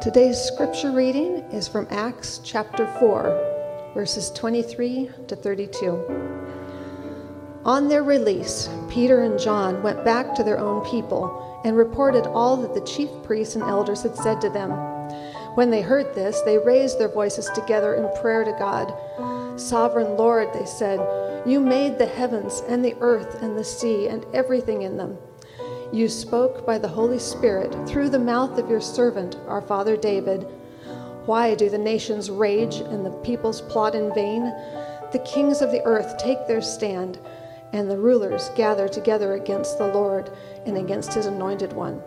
Today's 0.00 0.38
scripture 0.38 0.92
reading 0.92 1.44
is 1.52 1.68
from 1.68 1.86
Acts 1.90 2.40
chapter 2.42 2.86
4, 2.98 3.92
verses 3.92 4.30
23 4.30 5.10
to 5.28 5.36
32. 5.36 7.60
On 7.66 7.86
their 7.86 8.02
release, 8.02 8.70
Peter 8.88 9.24
and 9.24 9.38
John 9.38 9.82
went 9.82 10.02
back 10.02 10.34
to 10.34 10.42
their 10.42 10.58
own 10.58 10.82
people 10.90 11.60
and 11.66 11.76
reported 11.76 12.26
all 12.26 12.56
that 12.56 12.72
the 12.72 12.86
chief 12.86 13.10
priests 13.24 13.56
and 13.56 13.64
elders 13.64 14.02
had 14.02 14.16
said 14.16 14.40
to 14.40 14.48
them. 14.48 14.70
When 15.54 15.68
they 15.68 15.82
heard 15.82 16.14
this, 16.14 16.40
they 16.46 16.56
raised 16.56 16.98
their 16.98 17.12
voices 17.12 17.50
together 17.54 17.92
in 17.92 18.22
prayer 18.22 18.42
to 18.42 18.52
God. 18.52 19.60
Sovereign 19.60 20.16
Lord, 20.16 20.50
they 20.54 20.64
said, 20.64 20.98
you 21.46 21.60
made 21.60 21.98
the 21.98 22.06
heavens 22.06 22.62
and 22.68 22.82
the 22.82 22.96
earth 23.02 23.42
and 23.42 23.54
the 23.54 23.64
sea 23.64 24.08
and 24.08 24.24
everything 24.32 24.80
in 24.80 24.96
them. 24.96 25.18
You 25.92 26.08
spoke 26.08 26.64
by 26.64 26.78
the 26.78 26.86
Holy 26.86 27.18
Spirit 27.18 27.74
through 27.88 28.10
the 28.10 28.18
mouth 28.18 28.58
of 28.58 28.70
your 28.70 28.80
servant, 28.80 29.36
our 29.48 29.60
father 29.60 29.96
David. 29.96 30.46
Why 31.26 31.56
do 31.56 31.68
the 31.68 31.78
nations 31.78 32.30
rage 32.30 32.76
and 32.76 33.04
the 33.04 33.10
peoples 33.10 33.60
plot 33.60 33.96
in 33.96 34.14
vain? 34.14 34.44
The 35.10 35.24
kings 35.26 35.60
of 35.60 35.72
the 35.72 35.82
earth 35.82 36.16
take 36.16 36.46
their 36.46 36.62
stand, 36.62 37.18
and 37.72 37.90
the 37.90 37.98
rulers 37.98 38.50
gather 38.50 38.86
together 38.86 39.34
against 39.34 39.78
the 39.78 39.88
Lord 39.88 40.30
and 40.64 40.78
against 40.78 41.12
his 41.12 41.26
anointed 41.26 41.72
one. 41.72 42.00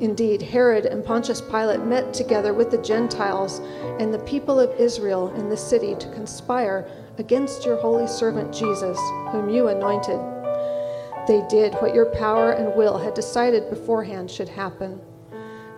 Indeed, 0.00 0.40
Herod 0.40 0.86
and 0.86 1.04
Pontius 1.04 1.42
Pilate 1.42 1.84
met 1.84 2.14
together 2.14 2.54
with 2.54 2.70
the 2.70 2.78
Gentiles 2.78 3.60
and 4.00 4.12
the 4.12 4.18
people 4.20 4.58
of 4.58 4.74
Israel 4.80 5.34
in 5.34 5.50
the 5.50 5.56
city 5.56 5.94
to 5.96 6.12
conspire 6.12 6.90
against 7.18 7.66
your 7.66 7.76
holy 7.76 8.06
servant 8.06 8.54
Jesus, 8.54 8.98
whom 9.30 9.50
you 9.50 9.68
anointed. 9.68 10.33
They 11.26 11.42
did 11.48 11.74
what 11.74 11.94
your 11.94 12.06
power 12.06 12.52
and 12.52 12.74
will 12.76 12.98
had 12.98 13.14
decided 13.14 13.70
beforehand 13.70 14.30
should 14.30 14.48
happen. 14.48 15.00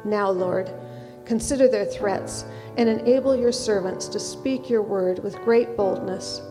Now, 0.05 0.29
Lord, 0.29 0.73
consider 1.25 1.69
their 1.69 1.85
threats 1.85 2.45
and 2.77 2.89
enable 2.89 3.37
your 3.37 3.53
servants 3.53 4.09
to 4.09 4.19
speak 4.19 4.69
your 4.69 4.83
word 4.83 5.21
with 5.23 5.41
great 5.45 5.77
boldness. 5.77 6.43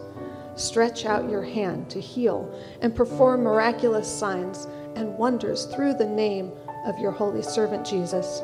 Stretch 0.56 1.06
out 1.06 1.30
your 1.30 1.44
hand 1.44 1.90
to 1.90 2.00
heal 2.00 2.50
and 2.82 2.96
perform 2.96 3.44
miraculous 3.44 4.08
signs 4.08 4.68
and 4.96 5.18
wonders 5.18 5.66
through 5.66 5.96
the 5.96 6.08
name 6.08 6.52
of 6.86 6.98
your 6.98 7.12
holy 7.12 7.42
servant 7.42 7.86
Jesus. 7.86 8.42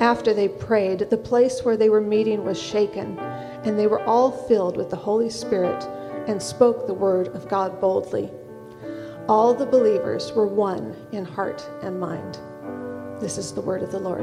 After 0.00 0.32
they 0.32 0.48
prayed, 0.48 1.10
the 1.10 1.18
place 1.18 1.62
where 1.62 1.76
they 1.76 1.90
were 1.90 2.00
meeting 2.00 2.44
was 2.44 2.60
shaken, 2.60 3.18
and 3.18 3.78
they 3.78 3.86
were 3.86 4.02
all 4.04 4.30
filled 4.30 4.76
with 4.76 4.88
the 4.88 4.96
Holy 4.96 5.30
Spirit 5.30 5.84
and 6.26 6.42
spoke 6.42 6.86
the 6.86 6.94
word 6.94 7.28
of 7.28 7.48
God 7.48 7.80
boldly. 7.80 8.30
All 9.26 9.54
the 9.54 9.64
believers 9.64 10.32
were 10.32 10.46
one 10.46 10.94
in 11.12 11.24
heart 11.24 11.66
and 11.80 11.98
mind. 11.98 12.38
This 13.22 13.38
is 13.38 13.54
the 13.54 13.60
word 13.62 13.82
of 13.82 13.90
the 13.90 13.98
Lord. 13.98 14.22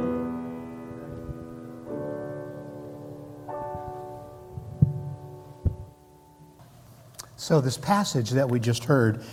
So, 7.35 7.61
this 7.61 7.77
passage 7.77 8.29
that 8.29 8.47
we 8.47 8.59
just 8.59 8.83
heard 8.83 9.23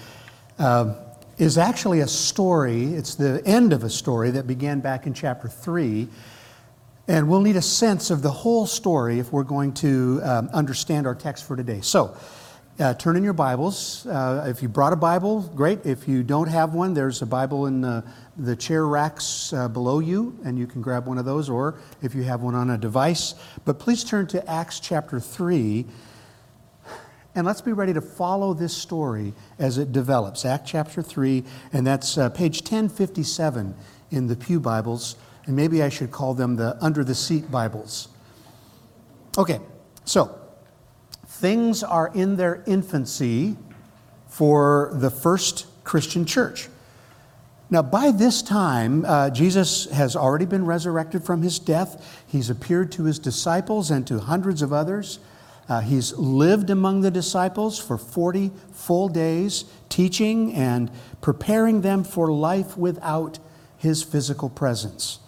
uh, 0.59 0.95
is 1.37 1.59
actually 1.59 2.01
a 2.01 2.09
story. 2.09 2.85
It's 2.95 3.15
the 3.15 3.43
end 3.45 3.75
of 3.75 3.85
a 3.85 3.91
story 3.91 4.31
that 4.31 4.47
began 4.47 4.81
back 4.81 5.07
in 5.07 5.13
chapter 5.13 5.49
3. 5.49 6.09
And 7.09 7.29
we'll 7.29 7.43
need 7.43 7.57
a 7.57 7.63
sense 7.63 8.11
of 8.11 8.23
the 8.23 8.31
whole 8.31 8.67
story 8.67 9.19
if 9.19 9.33
we're 9.33 9.43
going 9.43 9.75
to 9.75 10.21
um, 10.23 10.49
understand 10.55 11.07
our 11.07 11.15
text 11.15 11.45
for 11.45 11.57
today. 11.57 11.83
So, 11.83 12.17
uh, 12.81 12.95
turn 12.95 13.17
in 13.17 13.25
your 13.25 13.33
Bibles. 13.33 14.07
Uh, 14.07 14.47
if 14.49 14.63
you 14.63 14.69
brought 14.69 14.93
a 14.93 14.97
Bible, 14.97 15.43
great. 15.55 15.85
If 15.85 16.07
you 16.07 16.23
don't 16.23 16.49
have 16.49 16.75
one, 16.75 16.95
there's 16.95 17.23
a 17.23 17.27
Bible 17.27 17.67
in 17.67 17.81
the, 17.81 18.05
the 18.37 18.55
chair 18.55 18.87
racks 18.87 19.53
uh, 19.53 19.69
below 19.69 19.99
you, 19.99 20.39
and 20.45 20.59
you 20.59 20.67
can 20.67 20.81
grab 20.81 21.07
one 21.07 21.19
of 21.19 21.25
those, 21.25 21.49
or 21.49 21.79
if 22.03 22.15
you 22.15 22.23
have 22.23 22.43
one 22.43 22.55
on 22.55 22.71
a 22.71 22.79
device. 22.79 23.35
But 23.65 23.79
please 23.81 24.05
turn 24.05 24.29
to 24.29 24.49
Acts 24.49 24.79
chapter 24.79 25.19
3, 25.19 25.87
and 27.35 27.47
let's 27.47 27.61
be 27.61 27.73
ready 27.73 27.93
to 27.93 28.01
follow 28.01 28.55
this 28.55 28.77
story 28.77 29.35
as 29.59 29.79
it 29.79 29.91
develops. 29.91 30.45
Acts 30.45 30.71
chapter 30.71 31.03
3, 31.03 31.43
and 31.73 31.87
that's 31.87 32.17
uh, 32.17 32.31
page 32.31 32.61
1057 32.61 33.75
in 34.13 34.27
the 34.29 34.37
Pew 34.37 34.61
Bibles, 34.61 35.17
and 35.47 35.57
maybe 35.57 35.83
I 35.83 35.89
should 35.89 36.13
call 36.13 36.33
them 36.33 36.55
the 36.55 36.77
under 36.81 37.03
the 37.03 37.15
seat 37.15 37.51
Bibles. 37.51 38.09
Okay, 39.37 39.61
so 40.05 40.38
things 41.39 41.83
are 41.83 42.11
in 42.15 42.37
their 42.37 42.63
infancy 42.67 43.57
for 44.27 44.91
the 44.95 45.11
first 45.11 45.67
Christian 45.85 46.27
church. 46.27 46.69
Now, 47.71 47.83
by 47.83 48.11
this 48.11 48.43
time, 48.43 49.05
uh, 49.05 49.31
Jesus 49.31 49.91
has 49.91 50.17
already 50.17 50.47
been 50.47 50.65
resurrected 50.65 51.23
from 51.23 51.43
his 51.43 51.59
death. 51.59 52.25
He's 52.27 52.51
appeared 52.51 52.91
to 52.93 53.05
his 53.05 53.19
disciples 53.19 53.91
and 53.91 54.07
to 54.07 54.19
hundreds 54.19 54.63
of 54.63 54.73
others. 54.73 55.19
Uh, 55.69 55.81
he's 55.81 56.15
lived 56.15 56.71
among 56.71 57.03
the 57.03 57.11
disciples 57.11 57.79
for 57.79 57.99
40 57.99 58.51
full 58.73 59.09
days, 59.09 59.65
teaching 59.91 60.55
and 60.55 60.91
preparing 61.21 61.83
them 61.83 62.05
for 62.05 62.33
life 62.33 62.77
without 62.77 63.39
his 63.77 64.03
physical 64.03 64.49
presence. 64.49 65.19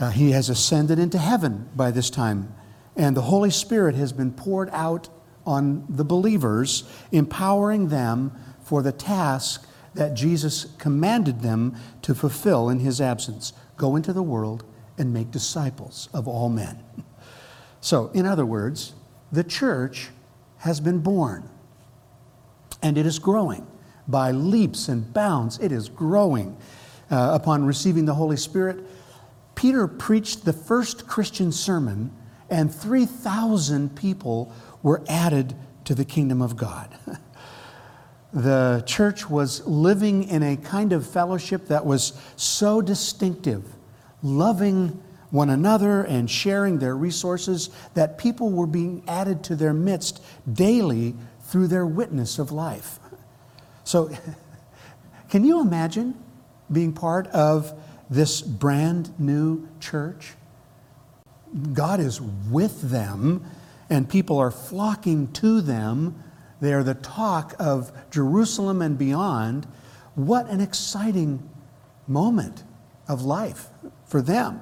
Uh, 0.00 0.10
he 0.10 0.32
has 0.32 0.50
ascended 0.50 0.98
into 0.98 1.16
heaven 1.16 1.68
by 1.74 1.90
this 1.90 2.10
time 2.10 2.52
and 2.96 3.16
the 3.16 3.22
Holy 3.22 3.50
Spirit 3.50 3.94
has 3.94 4.12
been 4.12 4.32
poured 4.32 4.70
out 4.72 5.08
on 5.44 5.84
the 5.88 6.04
believers, 6.04 6.84
empowering 7.12 7.88
them 7.88 8.32
for 8.64 8.82
the 8.82 8.92
task 8.92 9.68
that 9.94 10.14
Jesus 10.14 10.66
commanded 10.78 11.40
them 11.40 11.76
to 12.02 12.14
fulfill 12.14 12.68
in 12.68 12.80
his 12.80 13.00
absence 13.00 13.52
go 13.76 13.96
into 13.96 14.12
the 14.12 14.22
world 14.22 14.64
and 14.98 15.12
make 15.12 15.30
disciples 15.30 16.08
of 16.12 16.26
all 16.26 16.48
men. 16.48 16.82
So, 17.82 18.08
in 18.14 18.26
other 18.26 18.44
words, 18.44 18.94
the 19.30 19.44
church 19.44 20.08
has 20.58 20.80
been 20.80 20.98
born 20.98 21.48
and 22.82 22.98
it 22.98 23.06
is 23.06 23.20
growing 23.20 23.64
by 24.08 24.32
leaps 24.32 24.88
and 24.88 25.12
bounds. 25.12 25.58
It 25.60 25.70
is 25.70 25.88
growing. 25.88 26.56
Uh, 27.10 27.30
upon 27.40 27.64
receiving 27.64 28.04
the 28.04 28.14
Holy 28.14 28.36
Spirit, 28.36 28.84
Peter 29.54 29.86
preached 29.86 30.44
the 30.44 30.52
first 30.52 31.06
Christian 31.06 31.52
sermon 31.52 32.10
and 32.50 32.72
3,000 32.72 33.96
people 33.96 34.52
were 34.82 35.02
added 35.08 35.54
to 35.84 35.94
the 35.94 36.04
kingdom 36.04 36.42
of 36.42 36.56
God. 36.56 36.96
the 38.32 38.82
church 38.86 39.28
was 39.28 39.66
living 39.66 40.24
in 40.24 40.42
a 40.42 40.56
kind 40.56 40.92
of 40.92 41.06
fellowship 41.06 41.68
that 41.68 41.86
was 41.86 42.12
so 42.36 42.80
distinctive, 42.80 43.64
loving 44.22 45.02
one 45.30 45.50
another 45.50 46.02
and 46.02 46.30
sharing 46.30 46.78
their 46.78 46.96
resources, 46.96 47.70
that 47.94 48.18
people 48.18 48.50
were 48.50 48.66
being 48.66 49.02
added 49.08 49.42
to 49.44 49.56
their 49.56 49.72
midst 49.72 50.22
daily 50.52 51.14
through 51.42 51.66
their 51.66 51.86
witness 51.86 52.38
of 52.38 52.52
life. 52.52 52.98
So, 53.84 54.10
can 55.30 55.44
you 55.44 55.60
imagine 55.60 56.14
being 56.70 56.92
part 56.92 57.26
of 57.28 57.72
this 58.10 58.40
brand 58.40 59.18
new 59.18 59.68
church? 59.80 60.34
God 61.72 62.00
is 62.00 62.20
with 62.20 62.90
them, 62.90 63.44
and 63.88 64.08
people 64.08 64.38
are 64.38 64.50
flocking 64.50 65.32
to 65.34 65.60
them. 65.60 66.22
They 66.60 66.72
are 66.72 66.82
the 66.82 66.94
talk 66.94 67.54
of 67.58 67.92
Jerusalem 68.10 68.82
and 68.82 68.98
beyond. 68.98 69.66
What 70.14 70.48
an 70.48 70.60
exciting 70.60 71.48
moment 72.06 72.64
of 73.08 73.22
life 73.22 73.68
for 74.06 74.20
them. 74.20 74.60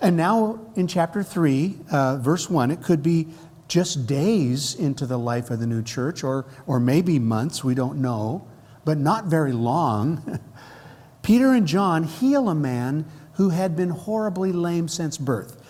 And 0.00 0.16
now 0.16 0.60
in 0.74 0.86
chapter 0.86 1.22
3, 1.22 1.78
uh, 1.90 2.16
verse 2.16 2.50
1, 2.50 2.70
it 2.70 2.82
could 2.82 3.02
be 3.02 3.28
just 3.68 4.06
days 4.06 4.74
into 4.74 5.06
the 5.06 5.18
life 5.18 5.50
of 5.50 5.58
the 5.58 5.66
new 5.66 5.82
church, 5.82 6.22
or, 6.22 6.46
or 6.66 6.78
maybe 6.78 7.18
months, 7.18 7.64
we 7.64 7.74
don't 7.74 8.00
know, 8.00 8.46
but 8.84 8.96
not 8.98 9.26
very 9.26 9.52
long. 9.52 10.40
Peter 11.22 11.52
and 11.52 11.66
John 11.66 12.04
heal 12.04 12.48
a 12.48 12.54
man 12.54 13.04
who 13.36 13.50
had 13.50 13.76
been 13.76 13.90
horribly 13.90 14.52
lame 14.52 14.88
since 14.88 15.18
birth. 15.18 15.62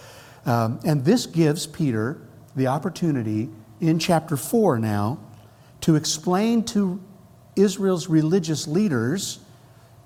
Um, 0.46 0.80
and 0.84 1.04
this 1.04 1.26
gives 1.26 1.66
Peter 1.66 2.20
the 2.54 2.68
opportunity 2.68 3.50
in 3.80 3.98
chapter 3.98 4.36
4 4.36 4.78
now 4.78 5.18
to 5.82 5.96
explain 5.96 6.62
to 6.64 7.02
Israel's 7.56 8.08
religious 8.08 8.68
leaders. 8.68 9.40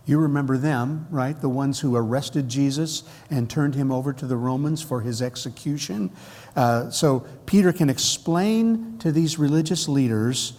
You 0.07 0.19
remember 0.19 0.57
them, 0.57 1.07
right? 1.11 1.39
The 1.39 1.49
ones 1.49 1.81
who 1.81 1.95
arrested 1.95 2.49
Jesus 2.49 3.05
and 3.31 3.49
turned 3.49 3.75
him 3.75 3.93
over 3.93 4.13
to 4.15 4.27
the 4.27 4.37
Romans 4.37 4.83
for 4.83 5.03
his 5.03 5.21
execution. 5.21 6.11
Uh, 6.57 6.91
so 6.91 7.27
Peter 7.45 7.73
can 7.73 7.91
explain 7.91 8.99
to 8.99 9.13
these 9.13 9.39
religious 9.39 9.87
leaders 9.87 10.55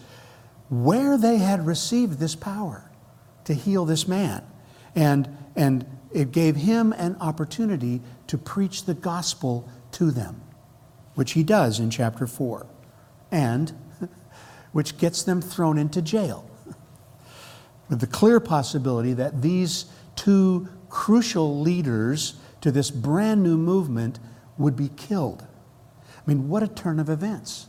where 0.69 1.17
they 1.17 1.37
had 1.37 1.65
received 1.65 2.19
this 2.19 2.35
power 2.35 2.89
to 3.45 3.53
heal 3.53 3.85
this 3.85 4.07
man. 4.07 4.43
And, 4.95 5.35
and 5.55 5.85
it 6.13 6.31
gave 6.31 6.55
him 6.55 6.93
an 6.93 7.15
opportunity 7.19 8.01
to 8.27 8.37
preach 8.37 8.85
the 8.85 8.93
gospel 8.93 9.69
to 9.93 10.11
them, 10.11 10.41
which 11.15 11.31
he 11.31 11.43
does 11.43 11.79
in 11.79 11.89
chapter 11.89 12.27
4, 12.27 12.65
and 13.31 13.73
which 14.71 14.97
gets 14.97 15.23
them 15.23 15.41
thrown 15.41 15.77
into 15.77 16.01
jail. 16.01 16.49
With 17.89 17.99
the 17.99 18.07
clear 18.07 18.39
possibility 18.39 19.13
that 19.13 19.41
these 19.41 19.85
two 20.15 20.69
crucial 20.89 21.59
leaders 21.59 22.35
to 22.61 22.71
this 22.71 22.91
brand 22.91 23.43
new 23.43 23.57
movement 23.57 24.19
would 24.57 24.75
be 24.75 24.89
killed. 24.89 25.45
I 26.15 26.21
mean, 26.25 26.47
what 26.47 26.63
a 26.63 26.67
turn 26.67 26.99
of 26.99 27.09
events 27.09 27.67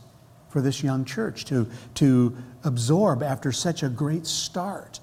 for 0.49 0.61
this 0.61 0.83
young 0.83 1.03
church 1.03 1.45
to, 1.45 1.67
to 1.95 2.37
absorb 2.63 3.23
after 3.23 3.51
such 3.51 3.81
a 3.81 3.89
great 3.89 4.27
start. 4.27 4.99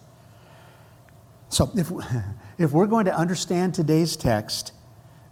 So, 1.49 1.71
if, 1.75 1.91
if 2.61 2.73
we're 2.73 2.87
going 2.87 3.07
to 3.07 3.17
understand 3.17 3.75
today's 3.75 4.17
text, 4.17 4.73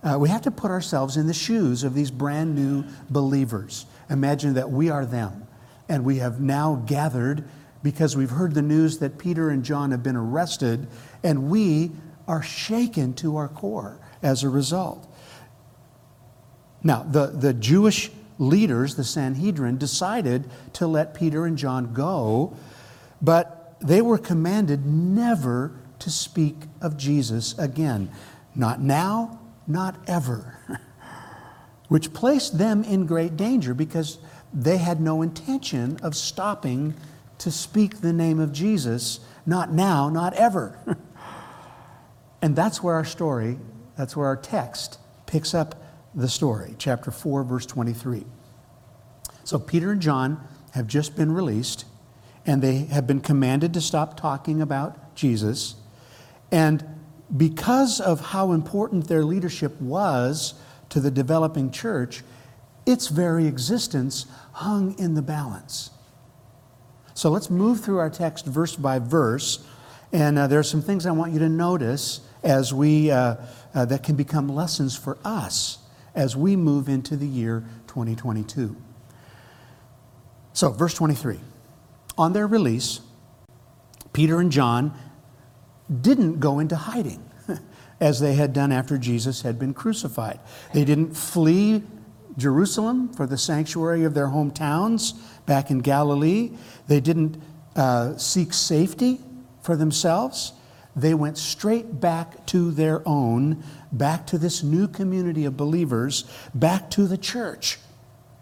uh, 0.03 0.17
we 0.19 0.31
have 0.31 0.41
to 0.41 0.51
put 0.51 0.71
ourselves 0.71 1.19
in 1.19 1.27
the 1.27 1.35
shoes 1.35 1.85
of 1.85 1.93
these 1.93 2.11
brand 2.11 2.55
new 2.55 2.83
believers. 3.11 3.85
Imagine 4.09 4.55
that 4.55 4.71
we 4.71 4.89
are 4.89 5.05
them, 5.05 5.47
and 5.91 6.07
we 6.07 6.17
have 6.19 6.41
now 6.41 6.83
gathered 6.87 7.45
because 7.83 8.17
we've 8.17 8.31
heard 8.31 8.55
the 8.55 8.63
news 8.63 9.01
that 9.01 9.19
Peter 9.19 9.51
and 9.51 9.63
John 9.63 9.91
have 9.91 10.03
been 10.03 10.17
arrested, 10.17 10.89
and 11.23 11.51
we 11.51 11.91
are 12.27 12.43
shaken 12.43 13.13
to 13.17 13.37
our 13.37 13.49
core 13.49 14.01
as 14.23 14.43
a 14.43 14.49
result. 14.49 15.07
Now, 16.83 17.03
the, 17.03 17.27
the 17.27 17.53
Jewish 17.53 18.11
leaders, 18.39 18.95
the 18.95 19.05
Sanhedrin, 19.05 19.77
decided 19.77 20.49
to 20.73 20.87
let 20.87 21.13
Peter 21.13 21.45
and 21.45 21.59
John 21.59 21.93
go, 21.93 22.57
but 23.21 23.77
they 23.83 24.01
were 24.01 24.17
commanded 24.17 24.87
never 24.87 25.75
to 26.01 26.11
speak 26.11 26.57
of 26.81 26.97
Jesus 26.97 27.57
again. 27.59 28.11
Not 28.55 28.81
now, 28.81 29.41
not 29.67 29.97
ever. 30.07 30.59
Which 31.89 32.13
placed 32.13 32.59
them 32.59 32.85
in 32.85 33.07
great 33.07 33.37
danger 33.37 33.75
because 33.75 34.19
they 34.53 34.79
had 34.79 35.01
no 35.01 35.23
intention 35.23 35.99
of 36.03 36.15
stopping 36.15 36.95
to 37.39 37.51
speak 37.51 38.01
the 38.01 38.13
name 38.13 38.41
of 38.41 38.53
Jesus, 38.53 39.21
not 39.47 39.73
now, 39.73 40.09
not 40.09 40.35
ever. 40.35 40.79
and 42.43 42.57
that's 42.57 42.83
where 42.83 42.95
our 42.95 43.05
story, 43.05 43.59
that's 43.97 44.17
where 44.17 44.27
our 44.27 44.37
text 44.37 44.99
picks 45.27 45.55
up 45.55 45.83
the 46.15 46.29
story, 46.29 46.75
chapter 46.79 47.11
4, 47.11 47.45
verse 47.45 47.67
23. 47.67 48.25
So 49.45 49.59
Peter 49.59 49.93
and 49.93 50.03
John 50.03 50.47
have 50.73 50.87
just 50.87 51.17
been 51.17 51.33
released, 51.33 51.85
and 52.45 52.61
they 52.61 52.87
have 52.87 53.07
been 53.07 53.21
commanded 53.21 53.73
to 53.75 53.81
stop 53.81 54.19
talking 54.19 54.61
about 54.61 55.15
Jesus. 55.15 55.77
And 56.51 56.85
because 57.37 58.01
of 58.01 58.21
how 58.21 58.53
important 58.53 59.09
their 59.09 59.25
leadership 59.25 59.81
was 59.81 60.55
to 60.89 61.01
the 61.01 61.11
developing 61.11 61.71
church, 61.71 62.23
its 62.87 63.09
very 63.09 63.47
existence 63.47 64.27
hung 64.53 64.99
in 64.99 65.15
the 65.15 65.23
balance. 65.23 65.91
So 67.15 67.31
let's 67.31 67.51
move 67.51 67.81
through 67.81 67.99
our 67.99 68.11
text 68.11 68.47
verse 68.47 68.77
by 68.77 68.99
verse, 68.99 69.67
and 70.13 70.39
uh, 70.39 70.47
there 70.47 70.59
are 70.59 70.65
some 70.65 70.81
things 70.81 71.05
I 71.05 71.11
want 71.11 71.33
you 71.33 71.39
to 71.41 71.49
notice 71.49 72.21
as 72.43 72.73
we 72.73 73.11
uh, 73.11 73.37
uh, 73.75 73.85
that 73.87 74.03
can 74.03 74.17
become 74.17 74.49
lessons 74.49 74.97
for 74.97 75.19
us 75.25 75.79
as 76.15 76.37
we 76.37 76.57
move 76.57 76.89
into 76.89 77.17
the 77.17 77.27
year 77.27 77.65
2022. 77.89 78.77
So, 80.53 80.71
verse 80.71 80.95
23. 80.95 81.39
On 82.17 82.33
their 82.33 82.47
release, 82.47 83.01
Peter 84.13 84.41
and 84.41 84.51
John 84.51 84.97
didn't 86.01 86.41
go 86.41 86.59
into 86.59 86.77
hiding 86.77 87.23
as 88.01 88.21
they 88.21 88.35
had 88.35 88.53
done 88.53 88.73
after 88.73 88.99
Jesus 88.99 89.43
had 89.43 89.59
been 89.59 89.75
crucified. 89.75 90.41
They 90.73 90.85
didn't 90.85 91.15
flee 91.17 91.83
Jerusalem 92.37 93.13
for 93.13 93.27
the 93.27 93.39
sanctuary 93.39 94.05
of 94.05 94.15
their 94.15 94.29
hometowns 94.29 95.19
back 95.47 95.71
in 95.71 95.79
Galilee. 95.79 96.53
They 96.87 97.01
didn't 97.01 97.43
uh, 97.75 98.17
seek 98.17 98.53
safety 98.53 99.21
for 99.63 99.77
themselves. 99.77 100.53
They 100.95 101.15
went 101.15 101.39
straight 101.39 102.01
back 102.01 102.47
to 102.47 102.71
their 102.71 103.07
own, 103.07 103.63
back 103.93 104.27
to 104.29 104.39
this 104.39 104.63
new 104.63 104.89
community 104.89 105.45
of 105.45 105.57
believers, 105.57 106.25
back 106.55 106.91
to 106.91 107.07
the 107.07 107.19
church, 107.19 107.79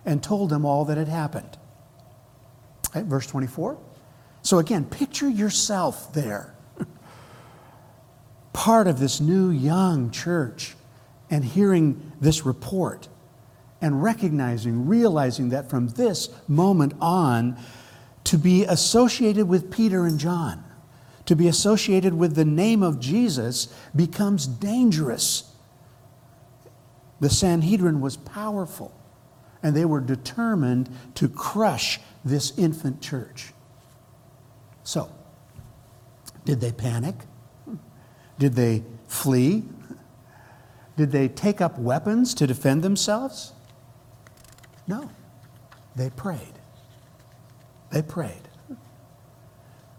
and 0.05 0.23
told 0.23 0.51
them 0.51 0.65
all 0.65 0.85
that 0.87 0.97
had 0.97 1.09
happened. 1.09 1.59
Right, 2.95 3.05
verse 3.05 3.27
24. 3.27 3.79
So 4.43 4.59
again, 4.59 4.85
picture 4.85 5.29
yourself 5.29 6.13
there 6.13 6.56
part 8.57 8.89
of 8.89 8.99
this 8.99 9.21
new 9.21 9.51
young 9.51 10.11
church 10.11 10.75
and 11.29 11.45
hearing 11.45 12.13
this 12.23 12.47
report 12.47 13.07
and 13.83 14.03
recognizing, 14.03 14.89
realizing 14.89 15.51
that 15.51 15.69
from 15.69 15.89
this 15.89 16.31
moment 16.49 16.95
on, 16.99 17.55
to 18.25 18.39
be 18.39 18.65
associated 18.65 19.47
with 19.47 19.71
Peter 19.71 20.07
and 20.07 20.19
John, 20.19 20.65
to 21.27 21.37
be 21.37 21.49
associated 21.49 22.15
with 22.15 22.35
the 22.35 22.47
name 22.47 22.83
of 22.83 22.99
Jesus 22.99 23.69
becomes 23.95 24.47
dangerous. 24.47 25.55
The 27.21 27.29
Sanhedrin 27.29 28.01
was 28.01 28.17
powerful, 28.17 28.99
and 29.63 29.77
they 29.77 29.85
were 29.85 30.01
determined 30.01 30.89
to 31.17 31.29
crush 31.29 32.01
this 32.25 32.59
infant 32.59 33.03
church. 33.03 33.53
So, 34.83 35.13
did 36.47 36.63
they 36.63 36.73
panic? 36.73 37.17
Did 38.39 38.55
they 38.55 38.85
flee? 39.07 39.65
Did 40.97 41.13
they 41.13 41.29
take 41.29 41.61
up 41.61 41.79
weapons 41.79 42.35
to 42.35 42.47
defend 42.47 42.83
themselves? 42.83 43.53
No. 44.87 45.11
They 45.95 46.11
prayed. 46.11 46.41
They 47.91 48.03
prayed. 48.03 48.49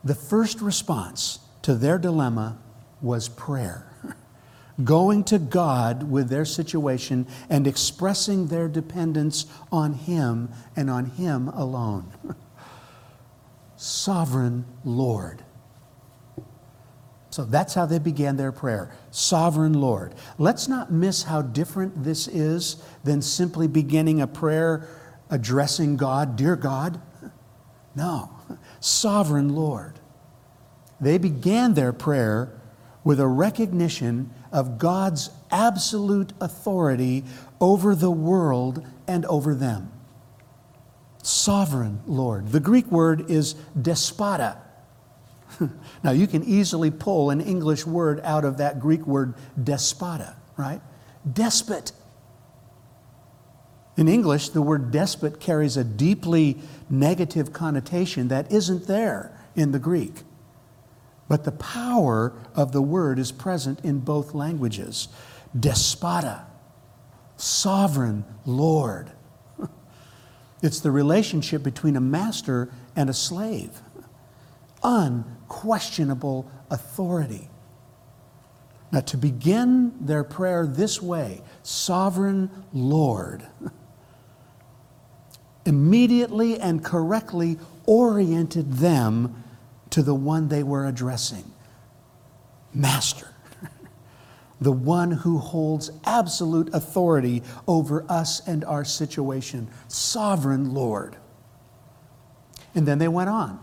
The 0.03 0.15
first 0.15 0.61
response 0.61 1.39
to 1.63 1.75
their 1.75 1.97
dilemma 1.97 2.59
was 3.01 3.29
prayer. 3.29 3.91
Going 4.83 5.23
to 5.25 5.39
God 5.39 6.09
with 6.09 6.29
their 6.29 6.45
situation 6.45 7.27
and 7.49 7.65
expressing 7.65 8.47
their 8.47 8.67
dependence 8.67 9.45
on 9.71 9.93
Him 9.93 10.49
and 10.75 10.89
on 10.89 11.05
Him 11.05 11.47
alone. 11.49 12.13
Sovereign 13.75 14.65
Lord, 14.85 15.43
so 17.37 17.45
that's 17.45 17.75
how 17.75 17.85
they 17.85 17.99
began 17.99 18.35
their 18.35 18.51
prayer 18.51 18.89
Sovereign 19.11 19.73
Lord. 19.73 20.15
Let's 20.39 20.67
not 20.67 20.91
miss 20.91 21.21
how 21.21 21.43
different 21.43 22.03
this 22.03 22.27
is 22.27 22.81
than 23.03 23.21
simply 23.21 23.67
beginning 23.67 24.21
a 24.21 24.25
prayer 24.25 24.87
addressing 25.29 25.97
God, 25.97 26.35
Dear 26.35 26.55
God. 26.55 26.99
No, 27.95 28.31
Sovereign 28.79 29.49
Lord. 29.49 29.99
They 30.99 31.19
began 31.19 31.75
their 31.75 31.93
prayer 31.93 32.59
with 33.03 33.19
a 33.19 33.27
recognition 33.27 34.33
of 34.51 34.79
God's 34.79 35.29
absolute 35.51 36.33
authority 36.41 37.23
over 37.61 37.93
the 37.93 38.09
world 38.09 38.83
and 39.07 39.25
over 39.25 39.53
them. 39.53 39.91
Sovereign 41.21 42.01
Lord. 42.07 42.47
The 42.47 42.59
Greek 42.59 42.87
word 42.87 43.29
is 43.29 43.53
despota 43.79 44.57
now, 46.03 46.11
you 46.11 46.27
can 46.27 46.43
easily 46.43 46.91
pull 46.91 47.29
an 47.29 47.41
English 47.41 47.85
word 47.85 48.19
out 48.23 48.45
of 48.45 48.57
that 48.57 48.79
Greek 48.79 49.05
word 49.07 49.35
despota, 49.59 50.35
right? 50.57 50.81
Despot. 51.31 51.91
In 53.95 54.07
English, 54.07 54.49
the 54.49 54.61
word 54.61 54.91
despot 54.91 55.39
carries 55.39 55.75
a 55.75 55.83
deeply 55.83 56.57
negative 56.89 57.51
connotation 57.51 58.27
that 58.27 58.51
isn't 58.51 58.87
there 58.87 59.37
in 59.55 59.71
the 59.71 59.79
Greek. 59.79 60.23
But 61.27 61.43
the 61.43 61.51
power 61.51 62.33
of 62.55 62.71
the 62.71 62.81
word 62.81 63.19
is 63.19 63.31
present 63.31 63.83
in 63.83 63.99
both 63.99 64.33
languages. 64.33 65.09
Despota, 65.57 66.45
sovereign 67.35 68.25
Lord. 68.45 69.11
It's 70.59 70.79
the 70.79 70.89
relationship 70.89 71.61
between 71.61 71.95
a 71.95 72.01
master 72.01 72.71
and 72.95 73.11
a 73.11 73.13
slave. 73.13 73.79
Un 74.87 75.37
unquestionable 75.49 76.49
authority. 76.69 77.49
Now, 78.91 79.01
to 79.01 79.17
begin 79.17 79.93
their 80.05 80.23
prayer 80.23 80.65
this 80.65 81.01
way, 81.01 81.41
Sovereign 81.63 82.49
Lord, 82.71 83.45
immediately 85.65 86.59
and 86.59 86.83
correctly 86.83 87.57
oriented 87.85 88.73
them 88.73 89.43
to 89.89 90.01
the 90.01 90.15
one 90.15 90.47
they 90.47 90.63
were 90.63 90.85
addressing 90.85 91.51
Master, 92.73 93.33
the 94.61 94.71
one 94.71 95.11
who 95.11 95.37
holds 95.37 95.89
absolute 96.05 96.69
authority 96.73 97.41
over 97.67 98.05
us 98.09 98.45
and 98.47 98.63
our 98.65 98.85
situation, 98.85 99.69
Sovereign 99.87 100.73
Lord. 100.73 101.17
And 102.75 102.85
then 102.87 102.99
they 102.99 103.07
went 103.07 103.29
on 103.29 103.59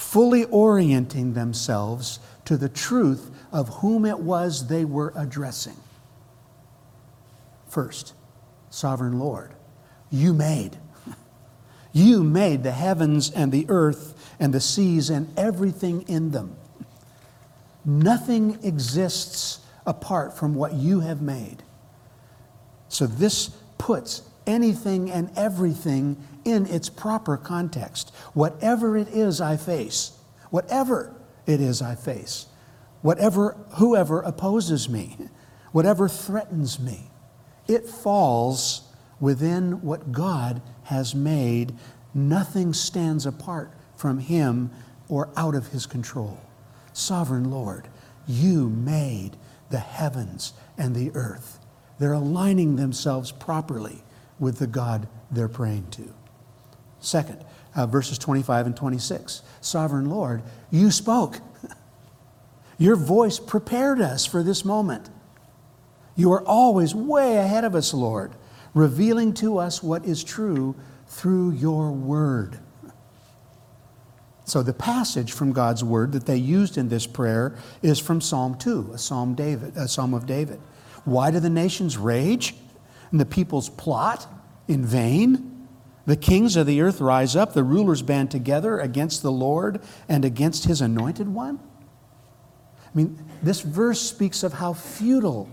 fully 0.00 0.44
orienting 0.46 1.34
themselves 1.34 2.20
to 2.46 2.56
the 2.56 2.70
truth 2.70 3.30
of 3.52 3.68
whom 3.68 4.06
it 4.06 4.18
was 4.18 4.66
they 4.66 4.84
were 4.84 5.12
addressing. 5.14 5.76
First, 7.68 8.14
Sovereign 8.70 9.18
Lord, 9.18 9.52
you 10.10 10.32
made. 10.32 10.78
You 11.92 12.22
made 12.22 12.62
the 12.62 12.70
heavens 12.70 13.32
and 13.32 13.50
the 13.50 13.66
earth 13.68 14.14
and 14.38 14.54
the 14.54 14.60
seas 14.60 15.10
and 15.10 15.36
everything 15.36 16.02
in 16.02 16.30
them. 16.30 16.54
Nothing 17.84 18.60
exists 18.62 19.58
apart 19.84 20.38
from 20.38 20.54
what 20.54 20.72
you 20.72 21.00
have 21.00 21.20
made. 21.20 21.64
So 22.88 23.08
this 23.08 23.48
puts 23.76 24.22
anything 24.46 25.10
and 25.10 25.36
everything 25.36 26.16
in 26.44 26.66
its 26.66 26.88
proper 26.88 27.36
context. 27.36 28.14
Whatever 28.34 28.96
it 28.96 29.08
is 29.08 29.40
I 29.40 29.56
face, 29.56 30.18
whatever 30.50 31.14
it 31.46 31.60
is 31.60 31.82
I 31.82 31.94
face, 31.94 32.46
whatever 33.02 33.56
whoever 33.76 34.20
opposes 34.20 34.88
me, 34.88 35.16
whatever 35.72 36.08
threatens 36.08 36.78
me, 36.78 37.10
it 37.66 37.86
falls 37.88 38.82
within 39.20 39.82
what 39.82 40.12
God 40.12 40.62
has 40.84 41.14
made. 41.14 41.74
Nothing 42.14 42.72
stands 42.72 43.26
apart 43.26 43.72
from 43.96 44.18
him 44.18 44.70
or 45.08 45.28
out 45.36 45.54
of 45.54 45.68
his 45.68 45.86
control. 45.86 46.40
Sovereign 46.92 47.50
Lord, 47.50 47.88
you 48.26 48.68
made 48.68 49.36
the 49.70 49.78
heavens 49.78 50.52
and 50.76 50.94
the 50.94 51.12
earth. 51.14 51.58
They're 51.98 52.12
aligning 52.12 52.76
themselves 52.76 53.30
properly 53.30 54.02
with 54.38 54.58
the 54.58 54.66
God 54.66 55.06
they're 55.30 55.48
praying 55.48 55.88
to. 55.92 56.14
Second, 57.00 57.44
uh, 57.74 57.86
verses 57.86 58.18
25 58.18 58.66
and 58.66 58.76
26. 58.76 59.42
Sovereign 59.60 60.08
Lord, 60.08 60.42
you 60.70 60.90
spoke. 60.90 61.40
Your 62.78 62.96
voice 62.96 63.38
prepared 63.38 64.00
us 64.00 64.26
for 64.26 64.42
this 64.42 64.64
moment. 64.64 65.10
You 66.16 66.32
are 66.32 66.44
always 66.44 66.94
way 66.94 67.36
ahead 67.36 67.64
of 67.64 67.74
us, 67.74 67.94
Lord, 67.94 68.32
revealing 68.74 69.32
to 69.34 69.58
us 69.58 69.82
what 69.82 70.04
is 70.04 70.22
true 70.22 70.74
through 71.06 71.52
your 71.52 71.90
word. 71.90 72.58
So 74.44 74.62
the 74.62 74.74
passage 74.74 75.32
from 75.32 75.52
God's 75.52 75.84
word 75.84 76.12
that 76.12 76.26
they 76.26 76.36
used 76.36 76.76
in 76.76 76.88
this 76.88 77.06
prayer 77.06 77.56
is 77.82 78.00
from 78.00 78.20
Psalm 78.20 78.56
2, 78.58 78.92
a 78.94 78.98
Psalm 78.98 79.34
David, 79.34 79.76
a 79.76 79.86
Psalm 79.86 80.12
of 80.12 80.26
David. 80.26 80.60
Why 81.04 81.30
do 81.30 81.40
the 81.40 81.50
nations 81.50 81.96
rage 81.96 82.54
and 83.10 83.20
the 83.20 83.26
peoples 83.26 83.68
plot 83.68 84.26
in 84.66 84.84
vain? 84.84 85.59
The 86.06 86.16
kings 86.16 86.56
of 86.56 86.66
the 86.66 86.80
earth 86.80 87.00
rise 87.00 87.36
up, 87.36 87.52
the 87.52 87.64
rulers 87.64 88.02
band 88.02 88.30
together 88.30 88.78
against 88.78 89.22
the 89.22 89.32
Lord 89.32 89.80
and 90.08 90.24
against 90.24 90.64
his 90.64 90.80
anointed 90.80 91.28
one. 91.28 91.60
I 92.82 92.96
mean, 92.96 93.22
this 93.42 93.60
verse 93.60 94.00
speaks 94.00 94.42
of 94.42 94.54
how 94.54 94.72
futile 94.72 95.48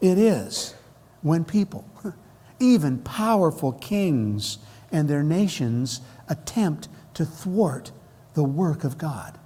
it 0.00 0.18
is 0.18 0.74
when 1.22 1.44
people, 1.44 1.88
even 2.60 2.98
powerful 2.98 3.72
kings 3.72 4.58
and 4.92 5.08
their 5.08 5.22
nations, 5.22 6.00
attempt 6.28 6.88
to 7.14 7.24
thwart 7.24 7.92
the 8.34 8.44
work 8.44 8.84
of 8.84 8.98
God. 8.98 9.38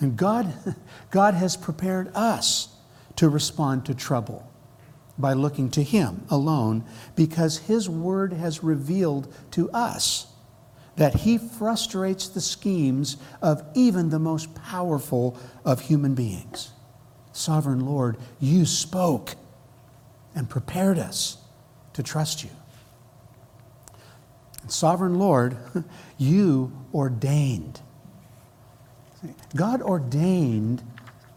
And 0.00 0.16
God, 0.16 0.52
God 1.10 1.34
has 1.34 1.56
prepared 1.56 2.10
us 2.14 2.68
to 3.16 3.28
respond 3.28 3.84
to 3.86 3.94
trouble 3.94 4.48
by 5.18 5.32
looking 5.32 5.70
to 5.70 5.82
Him 5.82 6.24
alone 6.30 6.84
because 7.14 7.58
His 7.58 7.88
Word 7.88 8.32
has 8.32 8.62
revealed 8.62 9.32
to 9.52 9.70
us 9.70 10.26
that 10.96 11.14
He 11.14 11.38
frustrates 11.38 12.28
the 12.28 12.40
schemes 12.40 13.16
of 13.40 13.62
even 13.74 14.10
the 14.10 14.18
most 14.18 14.54
powerful 14.54 15.36
of 15.64 15.80
human 15.80 16.14
beings. 16.14 16.70
Sovereign 17.32 17.80
Lord, 17.80 18.16
you 18.40 18.66
spoke 18.66 19.34
and 20.34 20.48
prepared 20.48 20.98
us 20.98 21.38
to 21.94 22.02
trust 22.02 22.44
you. 22.44 22.50
And 24.62 24.70
Sovereign 24.70 25.18
Lord, 25.18 25.56
you 26.18 26.72
ordained. 26.92 27.80
God 29.54 29.82
ordained 29.82 30.82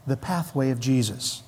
the 0.07 0.17
pathway 0.17 0.69
of 0.69 0.79
Jesus 0.79 1.43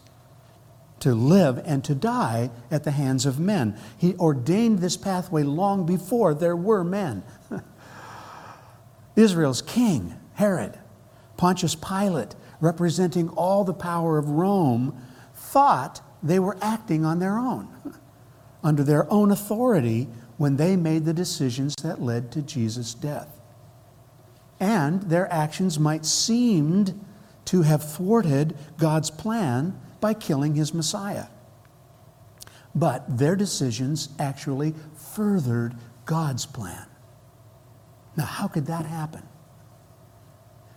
to 1.00 1.14
live 1.14 1.62
and 1.66 1.84
to 1.84 1.96
die 1.96 2.50
at 2.72 2.84
the 2.84 2.92
hands 2.92 3.26
of 3.26 3.40
men. 3.40 3.78
He 3.98 4.16
ordained 4.16 4.80
this 4.80 4.98
pathway 4.98 5.44
long 5.44 5.86
before 5.86 6.34
there 6.34 6.56
were 6.56 6.84
men. 6.84 7.24
Israel's 9.16 9.62
king, 9.62 10.16
Herod, 10.34 10.78
Pontius 11.38 11.76
Pilate, 11.76 12.36
representing 12.60 13.30
all 13.30 13.64
the 13.64 13.74
power 13.74 14.18
of 14.18 14.30
Rome, 14.30 15.00
thought 15.34 16.02
they 16.24 16.40
were 16.40 16.58
acting 16.62 17.06
on 17.06 17.20
their 17.20 17.38
own, 17.38 17.70
under 18.64 18.84
their 18.84 19.12
own 19.12 19.32
authority 19.32 20.08
when 20.38 20.58
they 20.58 20.76
made 20.76 21.06
the 21.06 21.14
decisions 21.14 21.76
that 21.84 22.02
led 22.02 22.32
to 22.32 22.42
Jesus' 22.42 22.94
death. 22.94 23.40
And 24.60 25.04
their 25.04 25.32
actions 25.32 25.78
might 25.80 26.06
seem 26.06 27.06
to 27.46 27.62
have 27.62 27.92
thwarted 27.92 28.56
God's 28.78 29.10
plan 29.10 29.80
by 30.00 30.14
killing 30.14 30.56
his 30.56 30.74
Messiah. 30.74 31.28
But 32.76 33.18
their 33.18 33.36
decisions 33.36 34.10
actually 34.20 34.76
furthered 34.96 35.76
God's 36.06 36.46
plan. 36.46 36.86
Now, 38.16 38.26
how 38.26 38.48
could 38.48 38.68
that 38.68 38.86
happen? 38.86 39.24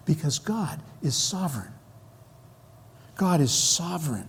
Because 0.05 0.39
God 0.39 0.83
is 1.03 1.17
sovereign. 1.17 1.73
God 3.17 3.41
is 3.41 3.53
sovereign. 3.53 4.29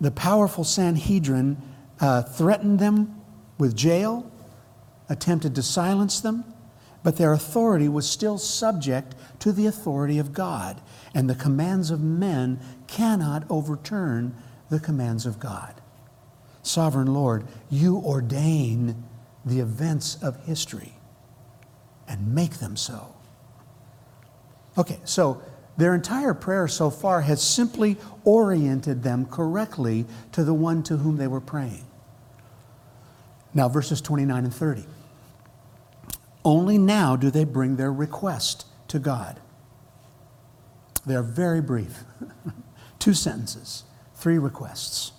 the 0.00 0.10
powerful 0.10 0.64
Sanhedrin 0.64 1.60
uh, 2.00 2.22
threatened 2.22 2.78
them 2.78 3.20
with 3.58 3.76
jail, 3.76 4.30
attempted 5.08 5.54
to 5.56 5.62
silence 5.62 6.20
them, 6.20 6.44
but 7.02 7.16
their 7.16 7.32
authority 7.32 7.88
was 7.88 8.08
still 8.08 8.38
subject 8.38 9.14
to 9.40 9.52
the 9.52 9.66
authority 9.66 10.18
of 10.18 10.32
God, 10.32 10.80
and 11.14 11.28
the 11.28 11.34
commands 11.34 11.90
of 11.90 12.00
men 12.00 12.60
cannot 12.86 13.44
overturn 13.48 14.34
the 14.70 14.80
commands 14.80 15.26
of 15.26 15.38
God. 15.38 15.74
Sovereign 16.62 17.14
Lord, 17.14 17.46
you 17.70 17.96
ordain 17.98 19.04
the 19.44 19.60
events 19.60 20.22
of 20.22 20.44
history 20.44 20.92
and 22.06 22.34
make 22.34 22.54
them 22.54 22.76
so. 22.76 23.14
Okay, 24.76 25.00
so 25.04 25.40
their 25.76 25.94
entire 25.94 26.34
prayer 26.34 26.68
so 26.68 26.90
far 26.90 27.20
has 27.22 27.42
simply 27.42 27.96
oriented 28.24 29.02
them 29.02 29.26
correctly 29.26 30.06
to 30.32 30.44
the 30.44 30.54
one 30.54 30.82
to 30.84 30.96
whom 30.96 31.16
they 31.16 31.28
were 31.28 31.40
praying. 31.40 31.84
Now, 33.54 33.68
verses 33.68 34.00
29 34.00 34.44
and 34.44 34.54
30. 34.54 34.84
Only 36.48 36.78
now 36.78 37.14
do 37.14 37.30
they 37.30 37.44
bring 37.44 37.76
their 37.76 37.92
request 37.92 38.64
to 38.88 38.98
God. 38.98 39.38
They're 41.04 41.22
very 41.22 41.60
brief. 41.60 42.04
Two 42.98 43.12
sentences, 43.12 43.84
three 44.14 44.38
requests. 44.38 45.12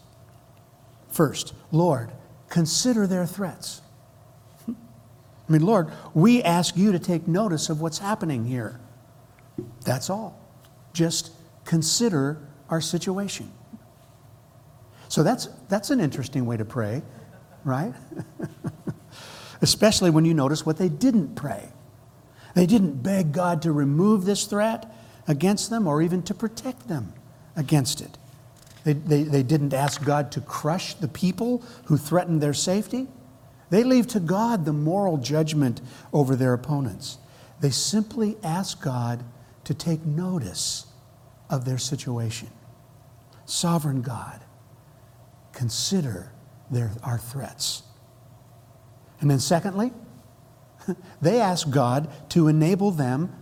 First, 1.07 1.53
Lord, 1.71 2.13
consider 2.49 3.05
their 3.05 3.27
threats. 3.27 3.81
I 4.67 4.73
mean, 5.47 5.61
Lord, 5.63 5.91
we 6.15 6.41
ask 6.41 6.75
you 6.75 6.91
to 6.93 6.97
take 6.97 7.27
notice 7.27 7.69
of 7.69 7.79
what's 7.79 7.99
happening 7.99 8.45
here. 8.45 8.79
That's 9.85 10.09
all. 10.09 10.41
Just 10.93 11.31
consider 11.63 12.39
our 12.69 12.81
situation. 12.81 13.51
So 15.09 15.21
that's, 15.21 15.47
that's 15.67 15.91
an 15.91 15.99
interesting 15.99 16.47
way 16.47 16.57
to 16.57 16.65
pray, 16.65 17.03
right? 17.63 17.93
Especially 19.61 20.09
when 20.09 20.25
you 20.25 20.33
notice 20.33 20.65
what 20.65 20.77
they 20.77 20.89
didn't 20.89 21.35
pray. 21.35 21.69
They 22.55 22.65
didn't 22.65 23.03
beg 23.03 23.31
God 23.31 23.61
to 23.63 23.71
remove 23.71 24.25
this 24.25 24.45
threat 24.45 24.91
against 25.27 25.69
them 25.69 25.87
or 25.87 26.01
even 26.01 26.23
to 26.23 26.33
protect 26.33 26.87
them 26.87 27.13
against 27.55 28.01
it. 28.01 28.17
They, 28.83 28.93
they, 28.93 29.23
they 29.23 29.43
didn't 29.43 29.73
ask 29.73 30.03
God 30.03 30.31
to 30.31 30.41
crush 30.41 30.93
the 30.93 31.07
people 31.07 31.63
who 31.85 31.97
threatened 31.97 32.41
their 32.41 32.53
safety. 32.53 33.07
They 33.69 33.83
leave 33.83 34.07
to 34.07 34.19
God 34.19 34.65
the 34.65 34.73
moral 34.73 35.17
judgment 35.17 35.81
over 36.11 36.35
their 36.35 36.53
opponents. 36.53 37.17
They 37.59 37.69
simply 37.69 38.37
ask 38.43 38.81
God 38.81 39.23
to 39.65 39.73
take 39.73 40.05
notice 40.05 40.87
of 41.49 41.65
their 41.65 41.77
situation. 41.77 42.49
Sovereign 43.45 44.01
God, 44.01 44.41
consider 45.53 46.31
their, 46.71 46.91
our 47.03 47.17
threats. 47.17 47.83
And 49.21 49.29
then, 49.29 49.39
secondly, 49.39 49.91
they 51.21 51.39
ask 51.39 51.69
God 51.69 52.09
to 52.29 52.47
enable 52.47 52.91
them 52.91 53.35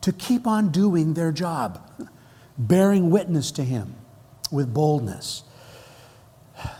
to 0.00 0.12
keep 0.12 0.46
on 0.46 0.70
doing 0.70 1.14
their 1.14 1.32
job, 1.32 1.80
bearing 2.58 3.10
witness 3.10 3.50
to 3.52 3.64
Him 3.64 3.96
with 4.50 4.72
boldness. 4.72 5.44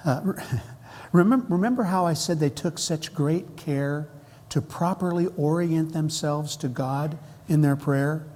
Uh, 0.04 0.34
remember, 1.12 1.46
remember 1.49 1.84
how 1.84 2.06
I 2.06 2.14
said 2.14 2.38
they 2.38 2.50
took 2.50 2.78
such 2.78 3.14
great 3.14 3.56
care 3.56 4.08
to 4.50 4.61
properly 4.61 5.26
orient 5.37 5.92
themselves 5.92 6.56
to 6.58 6.68
God 6.68 7.18
in 7.49 7.62
their 7.62 7.76
prayer? 7.76 8.26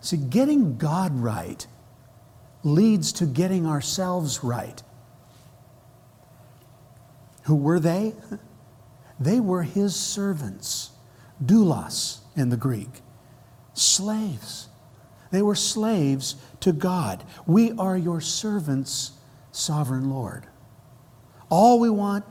See, 0.00 0.16
getting 0.16 0.78
God 0.78 1.18
right 1.18 1.66
leads 2.64 3.12
to 3.14 3.26
getting 3.26 3.66
ourselves 3.66 4.42
right. 4.42 4.82
Who 7.44 7.56
were 7.56 7.80
they? 7.80 8.14
They 9.22 9.38
were 9.38 9.62
his 9.62 9.94
servants, 9.94 10.90
doulos 11.44 12.20
in 12.34 12.48
the 12.48 12.56
Greek, 12.56 13.02
slaves. 13.72 14.68
They 15.30 15.42
were 15.42 15.54
slaves 15.54 16.34
to 16.60 16.72
God. 16.72 17.22
We 17.46 17.72
are 17.78 17.96
your 17.96 18.20
servants, 18.20 19.12
sovereign 19.52 20.10
Lord. 20.10 20.46
All 21.50 21.78
we 21.78 21.88
want 21.88 22.24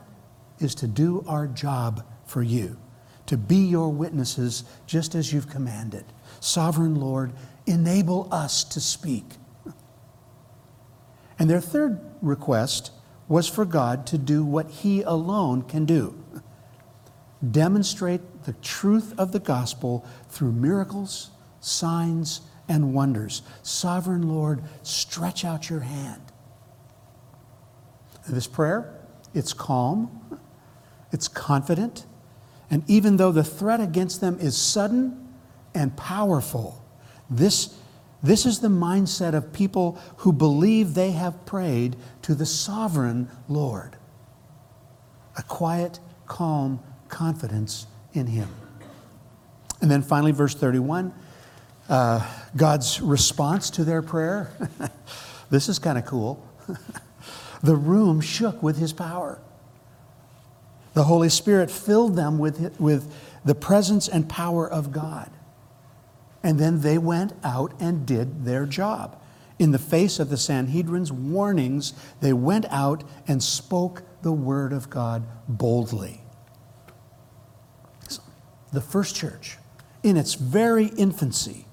is 0.58 0.74
to 0.76 0.86
do 0.86 1.24
our 1.26 1.46
job 1.46 2.04
for 2.26 2.42
you, 2.42 2.76
to 3.26 3.38
be 3.38 3.56
your 3.56 3.88
witnesses 3.88 4.64
just 4.86 5.14
as 5.14 5.32
you've 5.32 5.48
commanded. 5.48 6.04
Sovereign 6.40 6.96
Lord, 6.96 7.32
enable 7.66 8.28
us 8.30 8.64
to 8.64 8.80
speak. 8.80 9.24
And 11.38 11.48
their 11.48 11.60
third 11.60 12.00
request 12.20 12.90
was 13.28 13.48
for 13.48 13.64
God 13.64 14.06
to 14.08 14.18
do 14.18 14.44
what 14.44 14.70
He 14.70 15.00
alone 15.00 15.62
can 15.62 15.86
do 15.86 16.21
demonstrate 17.50 18.44
the 18.44 18.52
truth 18.54 19.14
of 19.18 19.32
the 19.32 19.40
gospel 19.40 20.06
through 20.28 20.52
miracles, 20.52 21.30
signs, 21.60 22.42
and 22.68 22.94
wonders. 22.94 23.42
Sovereign 23.62 24.28
Lord, 24.28 24.62
stretch 24.82 25.44
out 25.44 25.68
your 25.68 25.80
hand. 25.80 26.22
This 28.28 28.46
prayer, 28.46 28.94
it's 29.34 29.52
calm, 29.52 30.38
it's 31.10 31.26
confident, 31.28 32.06
and 32.70 32.88
even 32.88 33.16
though 33.16 33.32
the 33.32 33.44
threat 33.44 33.80
against 33.80 34.20
them 34.20 34.38
is 34.40 34.56
sudden 34.56 35.34
and 35.74 35.96
powerful, 35.96 36.84
this, 37.28 37.76
this 38.22 38.46
is 38.46 38.60
the 38.60 38.68
mindset 38.68 39.34
of 39.34 39.52
people 39.52 39.98
who 40.18 40.32
believe 40.32 40.94
they 40.94 41.10
have 41.10 41.44
prayed 41.44 41.96
to 42.22 42.34
the 42.34 42.46
sovereign 42.46 43.28
Lord. 43.48 43.96
A 45.36 45.42
quiet, 45.42 45.98
calm 46.26 46.80
confidence 47.12 47.86
in 48.12 48.26
Him. 48.26 48.48
And 49.80 49.88
then 49.88 50.02
finally, 50.02 50.32
verse 50.32 50.54
31, 50.54 51.14
uh, 51.88 52.28
God's 52.56 53.00
response 53.00 53.70
to 53.70 53.84
their 53.84 54.02
prayer. 54.02 54.50
this 55.50 55.68
is 55.68 55.78
kind 55.78 55.98
of 55.98 56.06
cool. 56.06 56.44
the 57.62 57.76
room 57.76 58.20
shook 58.20 58.62
with 58.62 58.78
His 58.78 58.92
power. 58.92 59.40
The 60.94 61.04
Holy 61.04 61.28
Spirit 61.28 61.70
filled 61.70 62.16
them 62.16 62.38
with, 62.38 62.80
with 62.80 63.14
the 63.44 63.54
presence 63.54 64.08
and 64.08 64.28
power 64.28 64.68
of 64.68 64.92
God. 64.92 65.30
And 66.42 66.58
then 66.58 66.80
they 66.80 66.98
went 66.98 67.32
out 67.44 67.72
and 67.78 68.04
did 68.06 68.44
their 68.44 68.66
job. 68.66 69.20
In 69.58 69.70
the 69.70 69.78
face 69.78 70.18
of 70.18 70.28
the 70.28 70.36
Sanhedrin's 70.36 71.12
warnings, 71.12 71.92
they 72.20 72.32
went 72.32 72.66
out 72.70 73.04
and 73.28 73.42
spoke 73.42 74.02
the 74.22 74.32
word 74.32 74.72
of 74.72 74.90
God 74.90 75.24
boldly. 75.46 76.21
The 78.72 78.80
first 78.80 79.14
church, 79.14 79.58
in 80.02 80.16
its 80.16 80.34
very 80.34 80.86
infancy, 80.86 81.66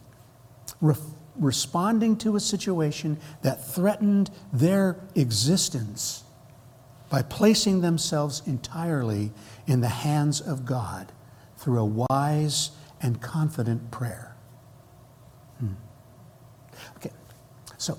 re- 0.82 0.96
responding 1.36 2.18
to 2.18 2.36
a 2.36 2.40
situation 2.40 3.18
that 3.42 3.66
threatened 3.66 4.30
their 4.52 4.98
existence 5.16 6.24
by 7.10 7.22
placing 7.22 7.82
themselves 7.82 8.44
entirely 8.46 9.32
in 9.66 9.82
the 9.82 9.88
hands 9.88 10.42
of 10.42 10.66
God 10.66 11.12
through 11.58 11.80
a 11.80 12.06
wise 12.10 12.72
and 13.02 13.22
confident 13.22 13.92
prayer. 13.92 14.36
Hmm. 15.60 15.74
Okay, 16.98 17.12
so 17.78 17.98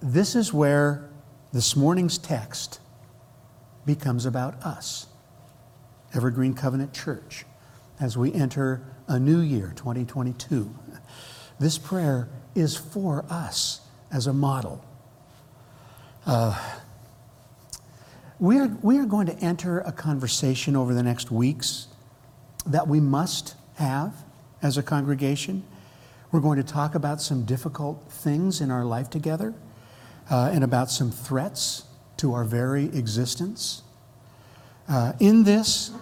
this 0.00 0.34
is 0.34 0.52
where 0.52 1.10
this 1.52 1.76
morning's 1.76 2.18
text 2.18 2.80
becomes 3.84 4.24
about 4.24 4.54
us, 4.62 5.06
Evergreen 6.14 6.54
Covenant 6.54 6.92
Church, 6.92 7.44
as 8.02 8.18
we 8.18 8.34
enter 8.34 8.82
a 9.06 9.16
new 9.16 9.38
year, 9.38 9.72
2022. 9.76 10.74
This 11.60 11.78
prayer 11.78 12.28
is 12.52 12.76
for 12.76 13.24
us 13.30 13.80
as 14.10 14.26
a 14.26 14.32
model. 14.32 14.84
Uh, 16.26 16.60
we 18.40 18.58
are, 18.58 18.76
we 18.82 18.98
are 18.98 19.06
going 19.06 19.28
to 19.28 19.36
enter 19.36 19.78
a 19.78 19.92
conversation 19.92 20.74
over 20.74 20.92
the 20.92 21.02
next 21.04 21.30
weeks 21.30 21.86
that 22.66 22.88
we 22.88 22.98
must 22.98 23.54
have 23.76 24.12
as 24.62 24.76
a 24.76 24.82
congregation. 24.82 25.62
We're 26.32 26.40
going 26.40 26.60
to 26.60 26.64
talk 26.64 26.96
about 26.96 27.22
some 27.22 27.44
difficult 27.44 28.02
things 28.10 28.60
in 28.60 28.72
our 28.72 28.84
life 28.84 29.10
together 29.10 29.54
uh, 30.28 30.50
and 30.52 30.64
about 30.64 30.90
some 30.90 31.12
threats 31.12 31.84
to 32.16 32.34
our 32.34 32.42
very 32.42 32.86
existence. 32.86 33.82
Uh, 34.88 35.12
in 35.20 35.44
this, 35.44 35.92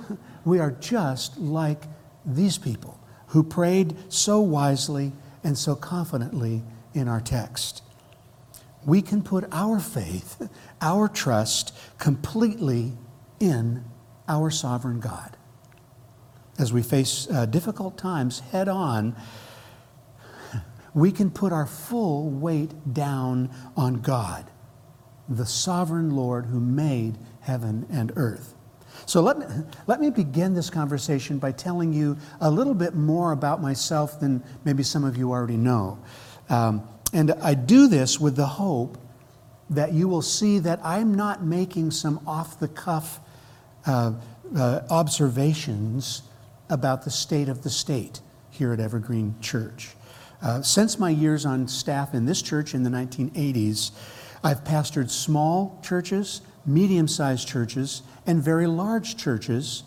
we 0.44 0.59
are 0.59 0.70
just 0.70 1.38
like 1.38 1.83
these 2.24 2.59
people 2.59 2.98
who 3.28 3.42
prayed 3.42 3.96
so 4.09 4.40
wisely 4.40 5.12
and 5.44 5.56
so 5.56 5.74
confidently 5.74 6.62
in 6.94 7.09
our 7.09 7.20
text 7.20 7.83
we 8.85 9.02
can 9.02 9.22
put 9.22 9.44
our 9.52 9.78
faith, 9.78 10.48
our 10.80 11.09
trust 11.09 11.76
completely 11.98 12.92
in 13.38 13.85
our 14.28 14.50
sovereign 14.50 15.00
God. 15.00 15.37
As 16.59 16.72
we 16.72 16.83
face 16.83 17.28
uh, 17.30 17.46
difficult 17.46 17.96
times 17.98 18.40
head 18.40 18.68
on, 18.68 19.16
we 20.94 21.12
can 21.12 21.30
put 21.30 21.52
our 21.52 21.66
full 21.66 22.30
weight 22.30 22.92
down 22.92 23.50
on 23.76 24.00
God, 24.00 24.50
the 25.28 25.46
sovereign 25.46 26.11
Lord 26.11 26.46
who 26.46 26.61
made 26.61 27.18
heaven 27.40 27.87
and 27.90 28.12
earth. 28.16 28.54
So 29.06 29.20
let 29.20 29.38
me, 29.38 29.46
let 29.86 30.00
me 30.00 30.10
begin 30.10 30.54
this 30.54 30.70
conversation 30.70 31.38
by 31.38 31.52
telling 31.52 31.92
you 31.92 32.16
a 32.40 32.50
little 32.50 32.74
bit 32.74 32.94
more 32.94 33.32
about 33.32 33.60
myself 33.60 34.20
than 34.20 34.42
maybe 34.64 34.82
some 34.82 35.04
of 35.04 35.16
you 35.16 35.30
already 35.30 35.56
know. 35.56 35.98
Um, 36.48 36.86
and 37.12 37.32
I 37.32 37.54
do 37.54 37.88
this 37.88 38.20
with 38.20 38.36
the 38.36 38.46
hope 38.46 38.98
that 39.70 39.92
you 39.92 40.08
will 40.08 40.22
see 40.22 40.58
that 40.58 40.80
I'm 40.84 41.14
not 41.14 41.44
making 41.44 41.92
some 41.92 42.20
off 42.26 42.58
the 42.58 42.68
cuff 42.68 43.20
uh, 43.86 44.12
uh, 44.56 44.80
observations 44.90 46.22
about 46.68 47.04
the 47.04 47.10
state 47.10 47.48
of 47.48 47.62
the 47.62 47.70
state 47.70 48.20
here 48.50 48.72
at 48.72 48.80
Evergreen 48.80 49.34
Church. 49.40 49.90
Uh, 50.42 50.62
since 50.62 50.98
my 50.98 51.10
years 51.10 51.44
on 51.44 51.68
staff 51.68 52.14
in 52.14 52.24
this 52.24 52.42
church 52.42 52.74
in 52.74 52.82
the 52.82 52.90
1980s, 52.90 53.90
I've 54.42 54.64
pastored 54.64 55.11
small 55.11 55.79
churches, 55.83 56.40
medium 56.64 57.09
sized 57.09 57.46
churches, 57.46 58.03
and 58.26 58.42
very 58.42 58.66
large 58.66 59.16
churches. 59.16 59.83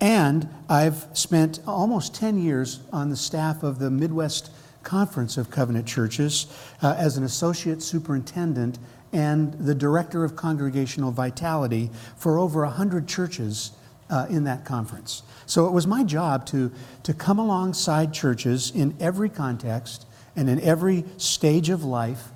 And 0.00 0.48
I've 0.68 1.06
spent 1.12 1.60
almost 1.66 2.14
10 2.14 2.38
years 2.38 2.80
on 2.92 3.10
the 3.10 3.16
staff 3.16 3.62
of 3.62 3.78
the 3.78 3.90
Midwest 3.90 4.50
Conference 4.82 5.36
of 5.36 5.50
Covenant 5.50 5.86
Churches 5.86 6.46
uh, 6.82 6.94
as 6.98 7.16
an 7.16 7.24
associate 7.24 7.82
superintendent 7.82 8.78
and 9.12 9.52
the 9.54 9.74
director 9.74 10.24
of 10.24 10.36
congregational 10.36 11.10
vitality 11.10 11.90
for 12.16 12.38
over 12.38 12.62
100 12.62 13.08
churches 13.08 13.72
uh, 14.10 14.26
in 14.28 14.44
that 14.44 14.64
conference. 14.64 15.22
So 15.46 15.66
it 15.66 15.72
was 15.72 15.86
my 15.86 16.04
job 16.04 16.46
to, 16.46 16.70
to 17.04 17.14
come 17.14 17.38
alongside 17.38 18.12
churches 18.12 18.70
in 18.74 18.96
every 19.00 19.28
context 19.28 20.06
and 20.36 20.50
in 20.50 20.60
every 20.60 21.04
stage 21.16 21.70
of 21.70 21.82
life 21.82 22.28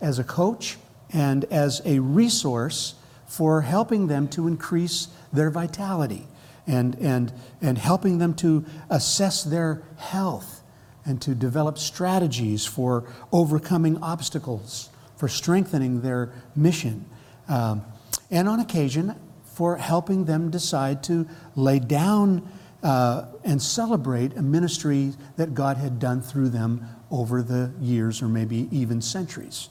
as 0.00 0.18
a 0.18 0.24
coach 0.24 0.76
and 1.14 1.44
as 1.44 1.80
a 1.86 2.00
resource 2.00 2.96
for 3.26 3.62
helping 3.62 4.08
them 4.08 4.28
to 4.28 4.46
increase 4.46 5.08
their 5.32 5.48
vitality 5.48 6.26
and, 6.66 6.94
and, 6.96 7.32
and 7.62 7.78
helping 7.78 8.18
them 8.18 8.34
to 8.34 8.64
assess 8.90 9.44
their 9.44 9.82
health 9.96 10.62
and 11.06 11.22
to 11.22 11.34
develop 11.34 11.78
strategies 11.78 12.66
for 12.66 13.04
overcoming 13.32 13.96
obstacles, 14.02 14.90
for 15.16 15.28
strengthening 15.28 16.00
their 16.02 16.32
mission, 16.56 17.04
um, 17.48 17.84
and 18.30 18.48
on 18.48 18.60
occasion 18.60 19.14
for 19.44 19.76
helping 19.76 20.24
them 20.24 20.50
decide 20.50 21.02
to 21.04 21.28
lay 21.54 21.78
down 21.78 22.46
uh, 22.82 23.26
and 23.44 23.62
celebrate 23.62 24.36
a 24.36 24.42
ministry 24.42 25.12
that 25.36 25.54
God 25.54 25.76
had 25.76 25.98
done 25.98 26.20
through 26.20 26.48
them 26.48 26.86
over 27.10 27.42
the 27.42 27.72
years 27.80 28.20
or 28.20 28.28
maybe 28.28 28.68
even 28.70 29.00
centuries. 29.00 29.68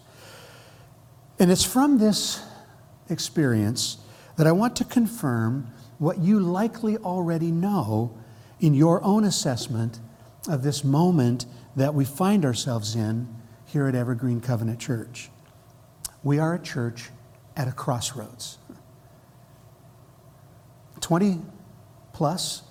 And 1.43 1.51
it's 1.51 1.65
from 1.65 1.97
this 1.97 2.41
experience 3.10 3.97
that 4.38 4.47
I 4.47 4.53
want 4.53 4.77
to 4.77 4.86
confirm 4.86 5.73
what 5.97 6.19
you 6.19 6.39
likely 6.39 6.95
already 6.95 7.51
know 7.51 8.17
in 8.62 8.73
your 8.73 9.03
own 9.03 9.25
assessment 9.25 9.99
of 10.47 10.63
this 10.63 10.86
moment 10.86 11.45
that 11.75 11.93
we 11.93 12.06
find 12.06 12.45
ourselves 12.45 12.95
in 12.95 13.27
here 13.65 13.89
at 13.89 13.93
Evergreen 13.93 14.39
Covenant 14.39 14.79
Church. 14.79 15.29
We 16.23 16.39
are 16.39 16.53
a 16.53 16.60
church 16.60 17.10
at 17.58 17.67
a 17.67 17.73
crossroads. 17.73 18.58
20 21.01 21.41
plus, 22.13 22.62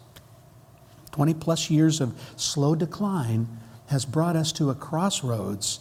20 1.11 1.35
plus 1.35 1.68
years 1.68 2.00
of 2.00 2.18
slow 2.37 2.74
decline 2.74 3.48
has 3.88 4.06
brought 4.06 4.35
us 4.35 4.50
to 4.52 4.70
a 4.70 4.74
crossroads 4.74 5.80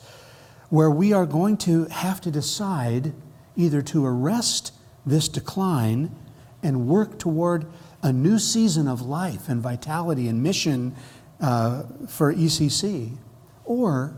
where 0.71 0.89
we 0.89 1.11
are 1.11 1.25
going 1.25 1.57
to 1.57 1.83
have 1.87 2.21
to 2.21 2.31
decide 2.31 3.13
either 3.57 3.81
to 3.81 4.05
arrest 4.05 4.73
this 5.05 5.27
decline 5.27 6.15
and 6.63 6.87
work 6.87 7.19
toward 7.19 7.65
a 8.01 8.11
new 8.11 8.39
season 8.39 8.87
of 8.87 9.01
life 9.01 9.49
and 9.49 9.61
vitality 9.61 10.29
and 10.29 10.41
mission 10.41 10.95
uh, 11.41 11.83
for 12.07 12.33
ECC, 12.33 13.17
or 13.65 14.15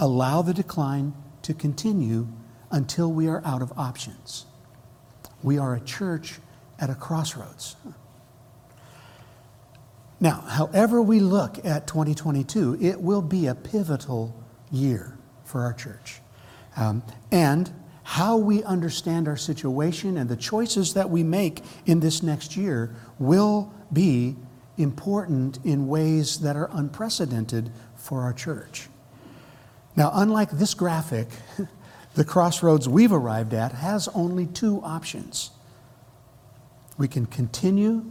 allow 0.00 0.40
the 0.40 0.54
decline 0.54 1.12
to 1.42 1.52
continue 1.52 2.26
until 2.70 3.12
we 3.12 3.28
are 3.28 3.42
out 3.44 3.60
of 3.60 3.70
options. 3.76 4.46
We 5.42 5.58
are 5.58 5.74
a 5.74 5.80
church 5.80 6.38
at 6.80 6.88
a 6.88 6.94
crossroads. 6.94 7.76
Now, 10.20 10.40
however 10.40 11.02
we 11.02 11.20
look 11.20 11.62
at 11.66 11.86
2022, 11.86 12.78
it 12.80 12.98
will 13.02 13.20
be 13.20 13.46
a 13.46 13.54
pivotal 13.54 14.34
year 14.72 15.16
for 15.46 15.62
our 15.62 15.72
church. 15.72 16.20
Um, 16.76 17.02
and 17.32 17.72
how 18.02 18.36
we 18.36 18.62
understand 18.62 19.26
our 19.26 19.36
situation 19.36 20.16
and 20.18 20.28
the 20.28 20.36
choices 20.36 20.94
that 20.94 21.10
we 21.10 21.22
make 21.22 21.62
in 21.86 22.00
this 22.00 22.22
next 22.22 22.56
year 22.56 22.94
will 23.18 23.72
be 23.92 24.36
important 24.76 25.58
in 25.64 25.88
ways 25.88 26.40
that 26.40 26.54
are 26.54 26.68
unprecedented 26.72 27.72
for 27.96 28.22
our 28.22 28.32
church. 28.32 28.88
Now, 29.96 30.10
unlike 30.14 30.50
this 30.50 30.74
graphic, 30.74 31.28
the 32.14 32.24
crossroads 32.24 32.88
we've 32.88 33.12
arrived 33.12 33.54
at 33.54 33.72
has 33.72 34.08
only 34.08 34.46
two 34.46 34.82
options. 34.82 35.50
We 36.98 37.08
can 37.08 37.26
continue 37.26 38.04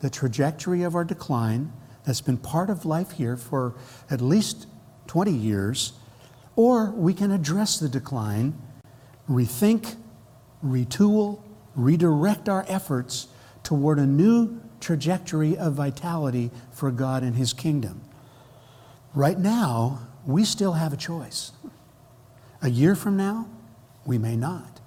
the 0.00 0.10
trajectory 0.10 0.82
of 0.82 0.94
our 0.94 1.04
decline 1.04 1.72
that's 2.04 2.20
been 2.20 2.38
part 2.38 2.70
of 2.70 2.84
life 2.84 3.12
here 3.12 3.36
for 3.36 3.74
at 4.10 4.20
least 4.20 4.66
20 5.06 5.32
years, 5.32 5.92
or 6.60 6.90
we 6.90 7.14
can 7.14 7.30
address 7.30 7.78
the 7.78 7.88
decline, 7.88 8.52
rethink, 9.26 9.96
retool, 10.62 11.40
redirect 11.74 12.50
our 12.50 12.66
efforts 12.68 13.28
toward 13.62 13.98
a 13.98 14.04
new 14.04 14.60
trajectory 14.78 15.56
of 15.56 15.72
vitality 15.72 16.50
for 16.70 16.90
God 16.90 17.22
and 17.22 17.34
His 17.34 17.54
kingdom. 17.54 18.02
Right 19.14 19.38
now, 19.38 20.00
we 20.26 20.44
still 20.44 20.74
have 20.74 20.92
a 20.92 20.98
choice. 20.98 21.52
A 22.60 22.68
year 22.68 22.94
from 22.94 23.16
now, 23.16 23.48
we 24.04 24.18
may 24.18 24.36
not. 24.36 24.80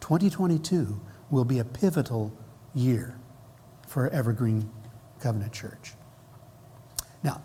2022 0.00 1.00
will 1.30 1.44
be 1.44 1.60
a 1.60 1.64
pivotal 1.64 2.36
year 2.74 3.14
for 3.86 4.10
Evergreen 4.10 4.68
Covenant 5.20 5.52
Church. 5.52 5.92
Now, 7.22 7.42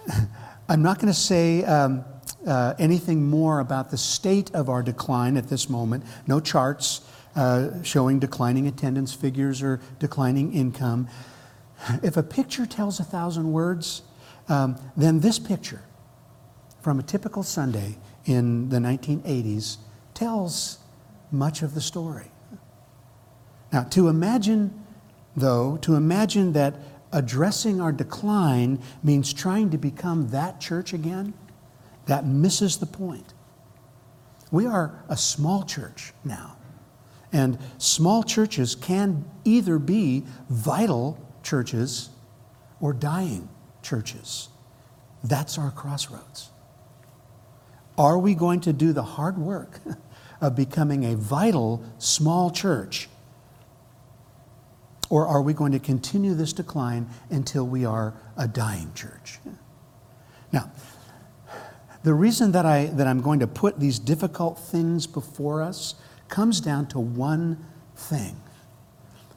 I'm 0.70 0.80
not 0.80 0.96
going 0.96 1.12
to 1.12 1.20
say 1.20 1.62
um, 1.64 2.06
uh, 2.46 2.74
anything 2.78 3.28
more 3.28 3.60
about 3.60 3.90
the 3.90 3.96
state 3.96 4.54
of 4.54 4.68
our 4.68 4.82
decline 4.82 5.36
at 5.36 5.48
this 5.48 5.68
moment. 5.68 6.04
No 6.26 6.40
charts 6.40 7.02
uh, 7.34 7.82
showing 7.82 8.18
declining 8.18 8.66
attendance 8.66 9.14
figures 9.14 9.62
or 9.62 9.80
declining 9.98 10.52
income. 10.52 11.08
If 12.02 12.16
a 12.16 12.22
picture 12.22 12.66
tells 12.66 13.00
a 13.00 13.04
thousand 13.04 13.52
words, 13.52 14.02
um, 14.48 14.76
then 14.96 15.20
this 15.20 15.38
picture 15.38 15.82
from 16.80 16.98
a 16.98 17.02
typical 17.02 17.42
Sunday 17.42 17.96
in 18.24 18.68
the 18.68 18.78
1980s 18.78 19.78
tells 20.14 20.78
much 21.30 21.62
of 21.62 21.74
the 21.74 21.80
story. 21.80 22.30
Now, 23.72 23.84
to 23.84 24.08
imagine, 24.08 24.84
though, 25.34 25.78
to 25.78 25.94
imagine 25.94 26.52
that 26.52 26.74
addressing 27.12 27.80
our 27.80 27.92
decline 27.92 28.80
means 29.02 29.32
trying 29.32 29.70
to 29.70 29.78
become 29.78 30.28
that 30.28 30.60
church 30.60 30.92
again, 30.92 31.34
that 32.06 32.26
misses 32.26 32.78
the 32.78 32.86
point. 32.86 33.32
We 34.50 34.66
are 34.66 35.02
a 35.08 35.16
small 35.16 35.64
church 35.64 36.12
now. 36.24 36.56
And 37.32 37.58
small 37.78 38.22
churches 38.22 38.74
can 38.74 39.24
either 39.44 39.78
be 39.78 40.24
vital 40.50 41.18
churches 41.42 42.10
or 42.80 42.92
dying 42.92 43.48
churches. 43.82 44.48
That's 45.24 45.56
our 45.56 45.70
crossroads. 45.70 46.50
Are 47.96 48.18
we 48.18 48.34
going 48.34 48.60
to 48.62 48.72
do 48.72 48.92
the 48.92 49.02
hard 49.02 49.38
work 49.38 49.80
of 50.40 50.54
becoming 50.56 51.04
a 51.04 51.16
vital 51.16 51.82
small 51.98 52.50
church? 52.50 53.08
Or 55.08 55.26
are 55.26 55.42
we 55.42 55.52
going 55.52 55.72
to 55.72 55.78
continue 55.78 56.34
this 56.34 56.52
decline 56.52 57.08
until 57.30 57.66
we 57.66 57.84
are 57.84 58.14
a 58.36 58.46
dying 58.48 58.92
church? 58.94 59.38
Now, 60.52 60.70
the 62.02 62.14
reason 62.14 62.52
that, 62.52 62.66
I, 62.66 62.86
that 62.86 63.06
I'm 63.06 63.20
going 63.20 63.40
to 63.40 63.46
put 63.46 63.78
these 63.78 63.98
difficult 63.98 64.58
things 64.58 65.06
before 65.06 65.62
us 65.62 65.94
comes 66.28 66.60
down 66.60 66.86
to 66.88 66.98
one 66.98 67.64
thing 67.94 68.40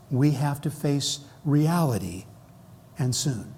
we 0.10 0.32
have 0.32 0.62
to 0.62 0.72
face 0.72 1.20
reality 1.44 2.26
and 2.98 3.14
soon. 3.16 3.54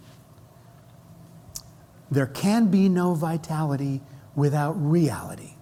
There 2.10 2.26
can 2.26 2.68
be 2.68 2.90
no 2.90 3.14
vitality 3.14 4.02
without 4.36 4.74
reality. 4.74 5.54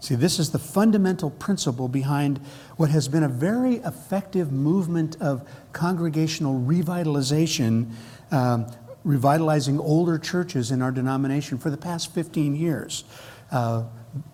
See, 0.00 0.16
this 0.16 0.38
is 0.38 0.50
the 0.50 0.58
fundamental 0.58 1.30
principle 1.30 1.88
behind 1.88 2.38
what 2.76 2.90
has 2.90 3.08
been 3.08 3.22
a 3.22 3.28
very 3.28 3.76
effective 3.76 4.52
movement 4.52 5.16
of 5.18 5.48
congregational 5.72 6.60
revitalization, 6.60 7.90
um, 8.30 8.66
revitalizing 9.04 9.78
older 9.78 10.18
churches 10.18 10.70
in 10.70 10.82
our 10.82 10.90
denomination 10.90 11.58
for 11.58 11.70
the 11.70 11.76
past 11.76 12.12
15 12.14 12.56
years. 12.56 13.04
Uh, 13.50 13.84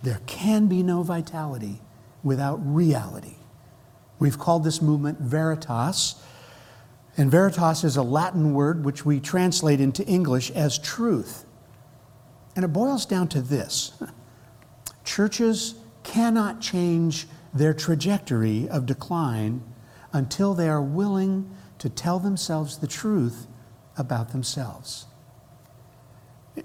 there 0.03 0.21
can 0.27 0.67
be 0.67 0.83
no 0.83 1.03
vitality 1.03 1.81
without 2.23 2.57
reality. 2.63 3.35
We've 4.19 4.39
called 4.39 4.65
this 4.65 4.81
movement 4.81 5.19
Veritas. 5.19 6.15
And 7.17 7.31
Veritas 7.31 7.83
is 7.85 7.97
a 7.97 8.03
Latin 8.03 8.55
word 8.55 8.85
which 8.85 9.05
we 9.05 9.19
translate 9.19 9.81
into 9.81 10.05
English 10.07 10.51
as 10.53 10.79
truth. 10.79 11.45
And 12.55 12.65
it 12.65 12.69
boils 12.69 13.07
down 13.07 13.29
to 13.29 13.41
this 13.43 13.93
churches 15.05 15.75
cannot 16.03 16.61
change 16.61 17.27
their 17.53 17.75
trajectory 17.75 18.69
of 18.69 18.87
decline 18.87 19.63
until 20.13 20.55
they 20.55 20.69
are 20.69 20.83
willing 20.83 21.51
to 21.79 21.89
tell 21.89 22.19
themselves 22.19 22.79
the 22.79 22.87
truth 22.87 23.47
about 24.01 24.33
themselves. 24.33 25.07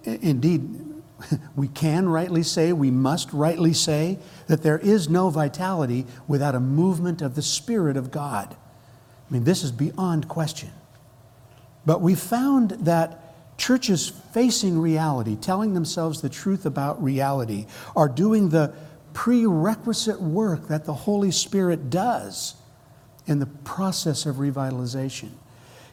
Indeed, 0.03 0.85
we 1.55 1.67
can 1.67 2.09
rightly 2.09 2.43
say, 2.43 2.73
we 2.73 2.91
must 2.91 3.31
rightly 3.33 3.73
say, 3.73 4.19
that 4.47 4.63
there 4.63 4.79
is 4.79 5.09
no 5.09 5.29
vitality 5.29 6.05
without 6.27 6.55
a 6.55 6.59
movement 6.59 7.21
of 7.21 7.35
the 7.35 7.41
Spirit 7.41 7.97
of 7.97 8.11
God. 8.11 8.55
I 9.29 9.33
mean, 9.33 9.43
this 9.43 9.63
is 9.63 9.71
beyond 9.71 10.27
question. 10.27 10.71
But 11.85 12.01
we 12.01 12.15
found 12.15 12.71
that 12.71 13.57
churches 13.57 14.09
facing 14.33 14.79
reality, 14.79 15.35
telling 15.35 15.73
themselves 15.73 16.21
the 16.21 16.29
truth 16.29 16.65
about 16.65 17.01
reality, 17.01 17.67
are 17.95 18.09
doing 18.09 18.49
the 18.49 18.73
prerequisite 19.13 20.21
work 20.21 20.67
that 20.67 20.85
the 20.85 20.93
Holy 20.93 21.31
Spirit 21.31 21.89
does 21.89 22.55
in 23.27 23.39
the 23.39 23.45
process 23.45 24.25
of 24.25 24.35
revitalization. 24.35 25.29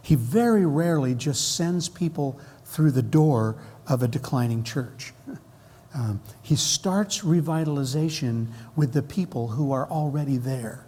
He 0.03 0.17
very 0.17 0.67
rarely 0.67 1.15
just 1.15 1.57
sends 1.57 1.89
people 1.89 2.39
through 2.65 2.91
the 2.91 3.03
door 3.03 3.57
of 3.87 4.03
a 4.03 4.09
declining 4.09 4.65
church. 4.65 5.13
Um, 5.95 6.23
he 6.41 6.57
starts 6.57 7.21
revitalization 7.21 8.47
with 8.75 8.95
the 8.95 9.03
people 9.03 9.49
who 9.49 9.73
are 9.73 9.87
already 9.91 10.39
there. 10.39 10.87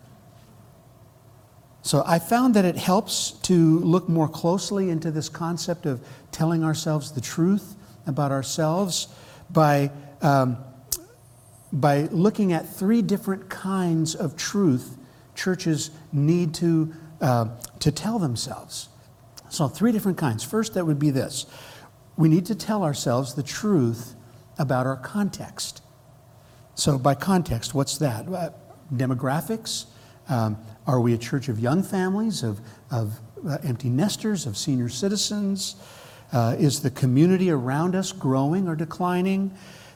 So 1.83 2.03
I 2.07 2.19
found 2.19 2.55
that 2.55 2.65
it 2.65 2.79
helps 2.79 3.33
to 3.43 3.81
look 3.81 4.09
more 4.09 4.29
closely 4.29 4.89
into 4.89 5.11
this 5.11 5.29
concept 5.29 5.85
of 5.85 6.01
telling 6.33 6.65
ourselves 6.65 7.13
the 7.13 7.21
truth 7.21 7.77
about 8.07 8.33
ourselves 8.33 9.09
by, 9.51 9.91
um, 10.23 10.57
by 11.71 12.05
looking 12.05 12.55
at 12.55 12.67
three 12.67 13.03
different 13.03 13.51
kinds 13.51 14.15
of 14.15 14.39
truth 14.39 14.97
churches 15.35 15.91
need 16.13 16.55
to, 16.55 16.95
uh, 17.21 17.49
to 17.81 17.93
tell 17.93 18.19
themselves. 18.19 18.89
So, 19.55 19.69
three 19.69 19.93
different 19.93 20.19
kinds. 20.19 20.43
First, 20.43 20.75
that 20.75 20.85
would 20.85 20.99
be 20.99 21.11
this 21.11 21.47
we 22.17 22.29
need 22.29 22.47
to 22.47 22.57
tell 22.57 22.83
ourselves 22.83 23.35
the 23.35 23.43
truth 23.43 24.15
about 24.59 24.85
our 24.87 24.97
context. 24.97 25.81
So, 26.75 26.99
by 26.99 27.15
context, 27.15 27.73
what's 27.73 27.99
that? 27.99 28.27
Uh, 28.29 28.51
demographics. 28.93 29.87
Um, 30.29 30.59
are 30.89 31.01
we 31.01 31.15
a 31.15 31.19
church 31.19 31.49
of 31.49 31.61
young 31.61 31.85
families, 31.85 32.43
of, 32.43 32.61
of 32.91 33.21
uh, 33.47 33.59
empty 33.63 33.89
nesters, 33.89 34.47
of 34.47 34.57
senior 34.57 34.89
citizens? 34.89 35.77
Uh, 36.33 36.57
is 36.59 36.81
the 36.81 36.91
community 36.91 37.51
around 37.51 37.95
us 37.95 38.11
growing 38.11 38.67
or 38.67 38.75
declining? 38.75 39.55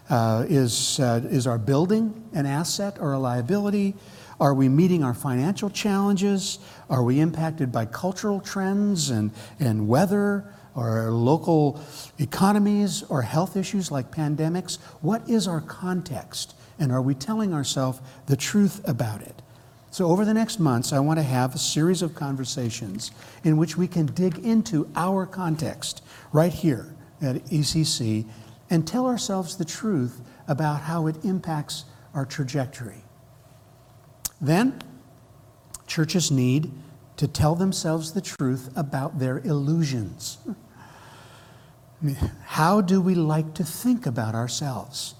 Uh, 0.09 0.47
is, 0.49 1.01
uh, 1.01 1.21
is 1.31 1.49
our 1.49 1.59
building 1.59 2.29
an 2.33 2.47
asset 2.47 2.97
or 3.01 3.13
a 3.13 3.19
liability? 3.19 3.97
Are 4.41 4.55
we 4.55 4.69
meeting 4.69 5.03
our 5.03 5.15
financial 5.15 5.69
challenges? 5.71 6.59
Are 6.89 7.03
we 7.03 7.21
impacted 7.21 7.73
by 7.73 7.87
cultural 7.87 8.41
trends 8.41 9.11
and, 9.11 9.33
and 9.59 9.89
weather? 9.89 10.53
or 10.79 11.11
local 11.11 11.81
economies 12.19 13.03
or 13.09 13.23
health 13.23 13.57
issues 13.57 13.91
like 13.91 14.13
pandemics? 14.13 14.79
What 15.01 15.29
is 15.29 15.49
our 15.49 15.61
context? 15.61 16.55
And 16.79 16.93
are 16.93 17.03
we 17.03 17.15
telling 17.15 17.53
ourselves 17.53 18.01
the 18.27 18.37
truth 18.37 18.87
about 18.89 19.21
it? 19.23 19.43
So, 19.91 20.07
over 20.07 20.25
the 20.25 20.35
next 20.35 20.61
months, 20.61 20.93
I 20.93 21.01
want 21.01 21.19
to 21.19 21.25
have 21.25 21.55
a 21.55 21.59
series 21.59 22.03
of 22.03 22.15
conversations 22.15 23.11
in 23.43 23.57
which 23.57 23.77
we 23.77 23.89
can 23.89 24.07
dig 24.07 24.39
into 24.39 24.89
our 24.95 25.27
context 25.27 26.05
right 26.33 26.53
here 26.53 26.95
at 27.21 27.45
ECC 27.47 28.27
and 28.71 28.87
tell 28.87 29.07
ourselves 29.07 29.57
the 29.57 29.65
truth 29.65 30.21
about 30.47 30.83
how 30.83 31.07
it 31.09 31.25
impacts 31.25 31.87
our 32.15 32.27
trajectory. 32.27 33.03
Then, 34.41 34.81
churches 35.87 36.31
need 36.31 36.73
to 37.17 37.27
tell 37.27 37.55
themselves 37.55 38.13
the 38.13 38.21
truth 38.21 38.71
about 38.77 39.19
their 39.19 39.39
illusions. 39.41 40.39
How 42.45 42.81
do 42.81 43.01
we 43.01 43.15
like 43.15 43.55
to 43.55 43.65
think 43.65 44.07
about 44.07 44.35
ourselves? 44.35 45.15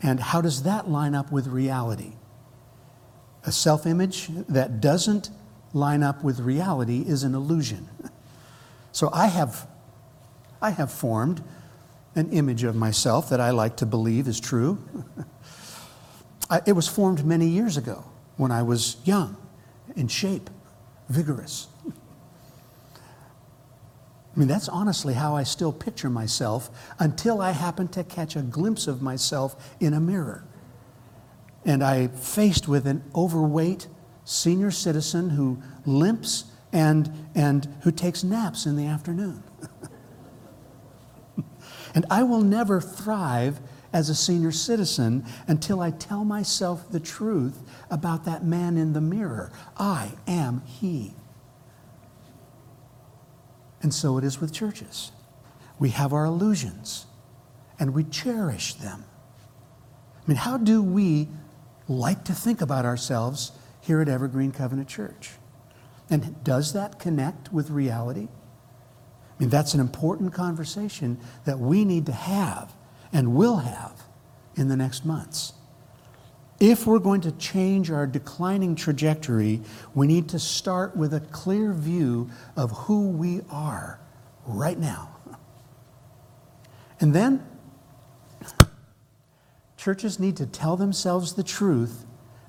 And 0.00 0.20
how 0.20 0.40
does 0.40 0.62
that 0.62 0.88
line 0.88 1.14
up 1.16 1.32
with 1.32 1.48
reality? 1.48 2.12
A 3.44 3.50
self 3.50 3.84
image 3.84 4.28
that 4.48 4.80
doesn't 4.80 5.30
line 5.72 6.04
up 6.04 6.22
with 6.22 6.38
reality 6.38 7.00
is 7.00 7.24
an 7.24 7.34
illusion. 7.34 7.88
So 8.92 9.10
I 9.12 9.26
have, 9.26 9.68
I 10.62 10.70
have 10.70 10.90
formed 10.90 11.42
an 12.14 12.30
image 12.30 12.64
of 12.64 12.74
myself 12.74 13.28
that 13.30 13.40
I 13.40 13.50
like 13.50 13.76
to 13.76 13.86
believe 13.86 14.28
is 14.28 14.40
true. 14.40 14.78
It 16.66 16.72
was 16.72 16.88
formed 16.88 17.26
many 17.26 17.46
years 17.46 17.76
ago 17.76 18.04
when 18.38 18.50
I 18.50 18.62
was 18.62 18.96
young, 19.04 19.36
in 19.94 20.08
shape, 20.08 20.48
vigorous. 21.10 21.66
I 21.86 21.92
mean, 24.38 24.48
that's 24.48 24.68
honestly 24.68 25.14
how 25.14 25.34
I 25.34 25.42
still 25.42 25.72
picture 25.72 26.08
myself 26.08 26.70
until 27.00 27.42
I 27.42 27.50
happen 27.50 27.88
to 27.88 28.04
catch 28.04 28.36
a 28.36 28.42
glimpse 28.42 28.86
of 28.86 29.02
myself 29.02 29.76
in 29.80 29.92
a 29.92 30.00
mirror. 30.00 30.44
And 31.64 31.82
I 31.82 32.06
faced 32.06 32.68
with 32.68 32.86
an 32.86 33.02
overweight 33.16 33.88
senior 34.24 34.70
citizen 34.70 35.30
who 35.30 35.60
limps 35.84 36.44
and, 36.72 37.12
and 37.34 37.66
who 37.82 37.90
takes 37.90 38.22
naps 38.22 38.64
in 38.64 38.76
the 38.76 38.86
afternoon. 38.86 39.42
and 41.94 42.06
I 42.08 42.22
will 42.22 42.42
never 42.42 42.80
thrive 42.80 43.58
as 43.92 44.08
a 44.08 44.14
senior 44.14 44.52
citizen 44.52 45.24
until 45.46 45.80
I 45.80 45.90
tell 45.90 46.24
myself 46.24 46.90
the 46.90 47.00
truth 47.00 47.58
about 47.90 48.24
that 48.24 48.44
man 48.44 48.76
in 48.76 48.92
the 48.92 49.00
mirror. 49.00 49.50
I 49.76 50.12
am 50.26 50.62
he. 50.66 51.14
And 53.82 53.94
so 53.94 54.18
it 54.18 54.24
is 54.24 54.40
with 54.40 54.52
churches. 54.52 55.12
We 55.78 55.90
have 55.90 56.12
our 56.12 56.24
illusions 56.24 57.06
and 57.78 57.94
we 57.94 58.04
cherish 58.04 58.74
them. 58.74 59.04
I 60.16 60.28
mean, 60.28 60.36
how 60.36 60.58
do 60.58 60.82
we 60.82 61.28
like 61.86 62.24
to 62.24 62.34
think 62.34 62.60
about 62.60 62.84
ourselves 62.84 63.52
here 63.80 64.00
at 64.00 64.08
Evergreen 64.08 64.52
Covenant 64.52 64.88
Church? 64.88 65.30
And 66.10 66.42
does 66.42 66.72
that 66.72 66.98
connect 66.98 67.52
with 67.52 67.70
reality? 67.70 68.28
I 68.28 69.40
mean, 69.42 69.50
that's 69.50 69.74
an 69.74 69.80
important 69.80 70.34
conversation 70.34 71.18
that 71.44 71.58
we 71.58 71.84
need 71.84 72.06
to 72.06 72.12
have 72.12 72.74
and 73.12 73.34
will 73.34 73.58
have 73.58 74.02
in 74.56 74.68
the 74.68 74.76
next 74.76 75.04
months. 75.04 75.52
If 76.60 76.86
we're 76.86 76.98
going 76.98 77.20
to 77.20 77.32
change 77.32 77.90
our 77.90 78.06
declining 78.06 78.74
trajectory, 78.74 79.60
we 79.94 80.08
need 80.08 80.28
to 80.30 80.40
start 80.40 80.96
with 80.96 81.14
a 81.14 81.20
clear 81.20 81.72
view 81.72 82.30
of 82.56 82.72
who 82.72 83.10
we 83.10 83.42
are 83.48 84.00
right 84.44 84.78
now. 84.78 85.10
And 87.00 87.14
then, 87.14 87.46
churches 89.76 90.18
need 90.18 90.36
to 90.38 90.46
tell 90.46 90.76
themselves 90.76 91.34
the 91.34 91.44
truth 91.44 92.04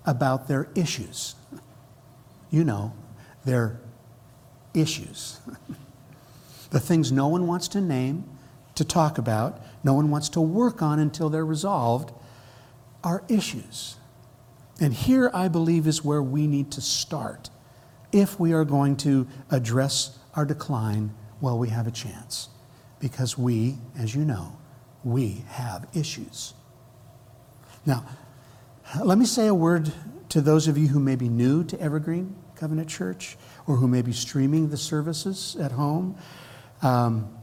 about 0.06 0.48
their 0.48 0.70
issues. 0.74 1.36
You 2.50 2.64
know, 2.64 2.94
their 3.46 3.80
issues. 4.74 5.40
the 6.72 6.80
things 6.80 7.12
no 7.12 7.28
one 7.28 7.46
wants 7.46 7.68
to 7.70 7.82
name, 7.82 8.24
to 8.74 8.84
talk 8.84 9.20
about, 9.20 9.62
no 9.84 9.94
one 9.94 10.12
wants 10.12 10.30
to 10.30 10.42
work 10.42 10.82
on 10.82 11.00
until 11.00 11.30
they're 11.30 11.46
resolved, 11.46 12.12
are 13.04 13.24
issues. 13.30 13.96
And 14.82 14.94
here, 14.94 15.30
I 15.34 15.48
believe, 15.48 15.88
is 15.88 16.04
where 16.04 16.22
we 16.22 16.48
need 16.48 16.72
to 16.72 16.82
start 16.82 17.50
if 18.12 18.40
we 18.40 18.54
are 18.54 18.66
going 18.66 18.98
to 18.98 19.28
address 19.52 20.18
our 20.36 20.46
decline 20.46 21.14
while 21.40 21.58
we 21.58 21.70
have 21.70 21.88
a 21.88 21.92
chance. 21.92 22.50
Because 23.00 23.38
we, 23.38 23.78
as 23.98 24.16
you 24.16 24.26
know, 24.26 24.58
we 25.04 25.44
have 25.50 25.88
issues. 25.94 26.54
Now, 27.86 28.06
let 29.04 29.18
me 29.18 29.26
say 29.26 29.48
a 29.48 29.54
word 29.54 29.92
to 30.30 30.42
those 30.42 30.68
of 30.68 30.78
you 30.78 30.88
who 30.88 31.00
may 31.00 31.16
be 31.16 31.30
new 31.30 31.64
to 31.66 31.80
Evergreen 31.80 32.36
Covenant 32.56 32.90
Church 32.90 33.38
or 33.68 33.78
who 33.78 33.88
may 33.88 34.02
be 34.02 34.12
streaming 34.12 34.70
the 34.70 34.78
services 34.78 35.56
at 35.60 35.72
home. 35.72 36.18
Um, 36.82 37.39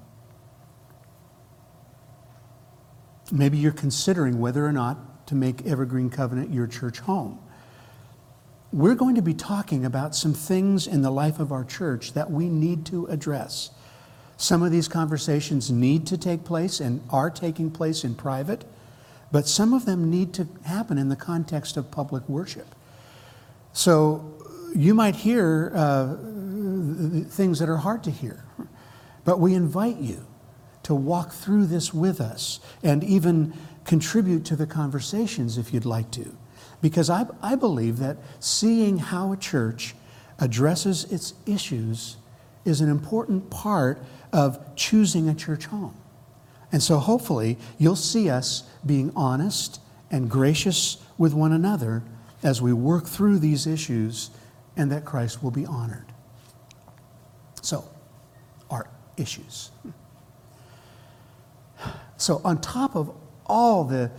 maybe 3.31 3.59
you're 3.59 3.73
considering 3.73 4.41
whether 4.41 4.65
or 4.65 4.73
not 4.73 5.27
to 5.29 5.35
make 5.35 5.67
Evergreen 5.67 6.11
Covenant 6.11 6.53
your 6.53 6.67
church 6.67 7.01
home. 7.01 7.39
We're 8.73 8.95
going 8.95 9.15
to 9.15 9.23
be 9.23 9.35
talking 9.35 9.85
about 9.85 10.15
some 10.15 10.35
things 10.35 10.87
in 10.87 11.03
the 11.03 11.11
life 11.11 11.39
of 11.39 11.53
our 11.53 11.65
church 11.65 12.13
that 12.13 12.31
we 12.31 12.49
need 12.49 12.85
to 12.87 13.07
address. 13.07 13.71
Some 14.37 14.63
of 14.63 14.71
these 14.71 14.87
conversations 14.87 15.71
need 15.71 16.07
to 16.09 16.19
take 16.19 16.45
place 16.45 16.81
and 16.81 17.01
are 17.11 17.31
taking 17.31 17.71
place 17.71 18.05
in 18.05 18.15
private, 18.15 18.65
but 19.33 19.49
some 19.49 19.73
of 19.73 19.87
them 19.87 20.11
need 20.11 20.35
to 20.35 20.47
happen 20.65 20.99
in 20.99 21.09
the 21.09 21.17
context 21.17 21.77
of 21.77 21.91
public 21.91 22.29
worship. 22.29 22.75
So 23.73 24.35
you 24.75 24.95
might 24.95 25.17
hear 25.17 25.73
uh, 25.75 26.17
things 27.29 27.59
that 27.61 27.69
are 27.69 27.79
hard 27.79 28.05
to 28.05 28.11
hear, 28.11 28.45
but 29.25 29.41
we 29.41 29.55
invite 29.55 29.97
you 29.97 30.27
to 30.87 30.95
walk 30.95 31.33
through 31.33 31.67
this 31.67 31.93
with 31.93 32.21
us 32.21 32.61
and 32.81 33.03
even 33.03 33.53
contribute 33.85 34.45
to 34.45 34.55
the 34.55 34.69
conversations 34.69 35.59
if 35.59 35.75
you'd 35.75 35.85
like 35.85 36.13
to. 36.13 36.37
Because 36.81 37.11
I, 37.11 37.27
I 37.43 37.57
believe 37.57 37.99
that 37.99 38.19
seeing 38.39 38.99
how 38.99 39.33
a 39.33 39.37
church 39.37 39.97
addresses 40.39 41.03
its 41.13 41.35
issues 41.45 42.19
is 42.65 42.81
an 42.81 42.89
important 42.89 43.51
part 43.51 44.01
of 44.33 44.77
choosing 44.77 45.29
a 45.29 45.35
church 45.35 45.67
home. 45.67 45.97
And 46.71 46.81
so 46.81 46.99
hopefully 46.99 47.59
you'll 47.79 47.97
see 47.97 48.31
us 48.31 48.63
being 48.85 49.11
honest 49.17 49.81
and 50.13 50.31
gracious 50.31 50.99
with 51.19 51.35
one 51.35 51.51
another 51.51 52.05
as 52.45 52.63
we 52.63 52.73
work 52.73 53.07
through 53.07 53.41
these 53.41 53.67
issues 53.67 54.31
and 54.77 54.93
that 54.93 55.05
Christ 55.05 55.43
will 55.43 55.51
be 55.51 55.67
honored. 55.67 56.07
So, 57.61 57.89
our 58.71 58.89
issues. 59.17 59.73
So, 62.17 62.41
on 62.45 62.61
top 62.61 62.97
of 62.97 63.15
all 63.47 63.85
the 63.85 64.11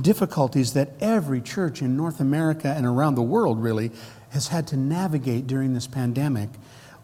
difficulties 0.00 0.72
that 0.72 0.90
every 1.00 1.40
church 1.40 1.82
in 1.82 1.96
North 1.96 2.20
America 2.20 2.72
and 2.74 2.86
around 2.86 3.14
the 3.14 3.22
world 3.22 3.62
really 3.62 3.90
has 4.30 4.48
had 4.48 4.66
to 4.68 4.76
navigate 4.76 5.46
during 5.46 5.74
this 5.74 5.86
pandemic, 5.86 6.48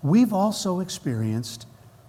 we've 0.03 0.33
also 0.33 0.81
experienced 0.81 1.67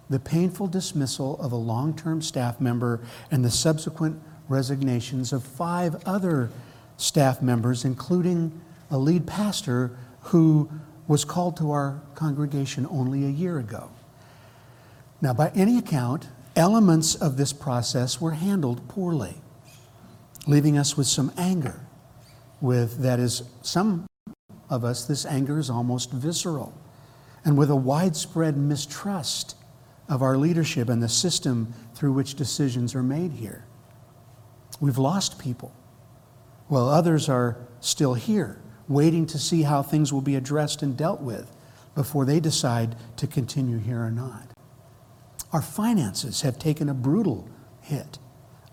the 0.08 0.18
painful 0.18 0.66
dismissal 0.68 1.38
of 1.40 1.52
a 1.52 1.56
long 1.56 1.94
term 1.94 2.22
staff 2.22 2.60
member 2.60 3.00
and 3.30 3.44
the 3.44 3.50
subsequent 3.50 4.20
resignations 4.48 5.32
of 5.32 5.42
five 5.42 5.96
other 6.06 6.50
staff 6.96 7.42
members, 7.42 7.84
including 7.84 8.60
a 8.90 8.96
lead 8.96 9.26
pastor 9.26 9.96
who 10.20 10.70
was 11.08 11.24
called 11.24 11.56
to 11.56 11.70
our 11.70 12.00
congregation 12.14 12.86
only 12.90 13.24
a 13.24 13.28
year 13.28 13.58
ago. 13.58 13.90
Now, 15.20 15.32
by 15.32 15.50
any 15.54 15.78
account, 15.78 16.28
elements 16.56 17.14
of 17.14 17.36
this 17.36 17.52
process 17.52 18.20
were 18.20 18.32
handled 18.32 18.88
poorly, 18.88 19.36
leaving 20.46 20.78
us 20.78 20.96
with 20.96 21.06
some 21.06 21.30
anger. 21.36 21.80
With 22.60 23.02
that 23.02 23.20
is, 23.20 23.42
some 23.62 24.06
of 24.70 24.82
us, 24.82 25.04
this 25.04 25.26
anger 25.26 25.58
is 25.58 25.68
almost 25.68 26.10
visceral, 26.10 26.72
and 27.44 27.56
with 27.56 27.70
a 27.70 27.76
widespread 27.76 28.56
mistrust 28.56 29.54
of 30.08 30.22
our 30.22 30.36
leadership 30.36 30.88
and 30.88 31.02
the 31.02 31.08
system 31.08 31.74
through 31.94 32.12
which 32.12 32.34
decisions 32.34 32.94
are 32.94 33.02
made 33.02 33.32
here. 33.32 33.64
We've 34.80 34.98
lost 34.98 35.38
people, 35.38 35.72
while 36.68 36.88
others 36.88 37.28
are 37.28 37.58
still 37.80 38.14
here, 38.14 38.58
waiting 38.88 39.26
to 39.26 39.38
see 39.38 39.62
how 39.62 39.82
things 39.82 40.12
will 40.12 40.20
be 40.20 40.36
addressed 40.36 40.82
and 40.82 40.96
dealt 40.96 41.20
with 41.20 41.54
before 41.94 42.24
they 42.24 42.40
decide 42.40 42.96
to 43.16 43.26
continue 43.26 43.78
here 43.78 44.02
or 44.02 44.10
not. 44.10 44.55
Our 45.56 45.62
finances 45.62 46.42
have 46.42 46.58
taken 46.58 46.90
a 46.90 46.92
brutal 46.92 47.48
hit, 47.80 48.18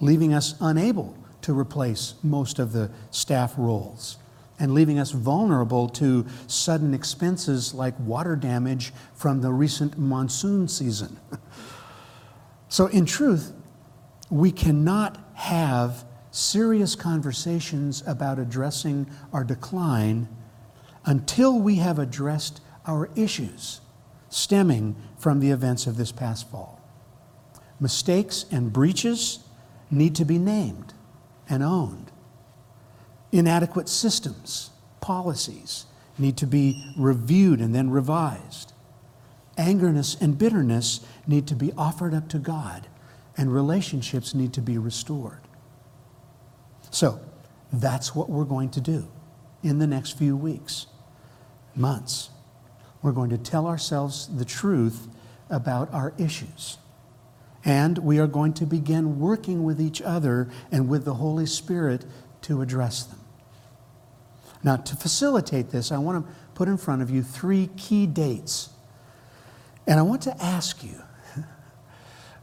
leaving 0.02 0.34
us 0.34 0.56
unable 0.60 1.18
to 1.44 1.58
replace 1.58 2.16
most 2.22 2.60
of 2.60 2.74
the 2.74 2.92
staff 3.10 3.54
roles 3.56 4.18
and 4.60 4.74
leaving 4.74 5.00
us 5.00 5.12
vulnerable 5.12 5.88
to 5.88 6.26
sudden 6.48 6.94
expenses 6.94 7.74
like 7.74 7.98
water 8.02 8.36
damage 8.36 8.92
from 9.14 9.40
the 9.40 9.54
recent 9.54 9.98
monsoon 9.98 10.68
season. 10.68 11.18
so, 12.68 12.88
in 12.88 13.06
truth, 13.06 13.54
we 14.30 14.52
cannot 14.52 15.18
have 15.36 16.04
serious 16.32 16.96
conversations 16.96 18.04
about 18.06 18.40
addressing 18.40 19.10
our 19.32 19.46
decline 19.46 20.28
until 21.06 21.58
we 21.58 21.76
have 21.76 21.98
addressed 21.98 22.60
our 22.86 23.10
issues 23.16 23.80
stemming 24.34 24.96
from 25.18 25.40
the 25.40 25.52
events 25.52 25.88
of 25.88 25.98
this 25.98 26.12
past 26.12 26.50
fall. 26.50 26.82
Mistakes 27.80 28.46
and 28.52 28.74
breaches 28.74 29.40
need 29.92 30.16
to 30.16 30.26
be 30.26 30.38
named 30.38 30.94
and 31.50 31.64
owned. 31.64 32.12
Inadequate 33.32 33.90
systems, 33.90 34.72
policies 35.02 35.86
need 36.18 36.38
to 36.38 36.48
be 36.48 36.94
reviewed 36.98 37.60
and 37.60 37.74
then 37.74 37.90
revised. 37.90 38.74
Angerness 39.58 40.20
and 40.20 40.38
bitterness 40.38 41.06
need 41.28 41.48
to 41.48 41.56
be 41.56 41.72
offered 41.78 42.14
up 42.14 42.28
to 42.30 42.40
God, 42.40 42.88
and 43.38 43.54
relationships 43.54 44.34
need 44.34 44.54
to 44.54 44.62
be 44.62 44.78
restored. 44.78 45.42
So, 46.90 47.20
that's 47.72 48.14
what 48.16 48.30
we're 48.30 48.46
going 48.46 48.70
to 48.72 48.82
do 48.82 49.08
in 49.64 49.80
the 49.80 49.88
next 49.88 50.18
few 50.18 50.38
weeks, 50.38 50.86
months. 51.76 52.30
We're 53.04 53.12
going 53.12 53.30
to 53.32 53.38
tell 53.38 53.68
ourselves 53.68 54.28
the 54.34 54.46
truth 54.46 55.08
about 55.50 55.94
our 55.94 56.14
issues. 56.18 56.78
And 57.66 57.98
we 58.00 58.18
are 58.20 58.28
going 58.28 58.54
to 58.56 58.66
begin 58.66 59.20
working 59.20 59.64
with 59.64 59.80
each 59.80 60.02
other 60.02 60.50
and 60.72 60.90
with 60.90 61.06
the 61.06 61.16
Holy 61.16 61.46
Spirit 61.46 62.06
to 62.44 62.62
address 62.62 63.04
them. 63.04 63.20
Now, 64.64 64.78
to 64.78 64.96
facilitate 64.96 65.70
this, 65.70 65.92
I 65.92 65.98
want 65.98 66.26
to 66.26 66.34
put 66.56 66.70
in 66.70 66.78
front 66.78 67.02
of 67.02 67.10
you 67.10 67.22
three 67.22 67.70
key 67.78 68.08
dates. 68.08 68.70
And 69.86 70.00
I 70.00 70.04
want 70.04 70.22
to 70.24 70.42
ask 70.42 70.84
you 70.84 71.02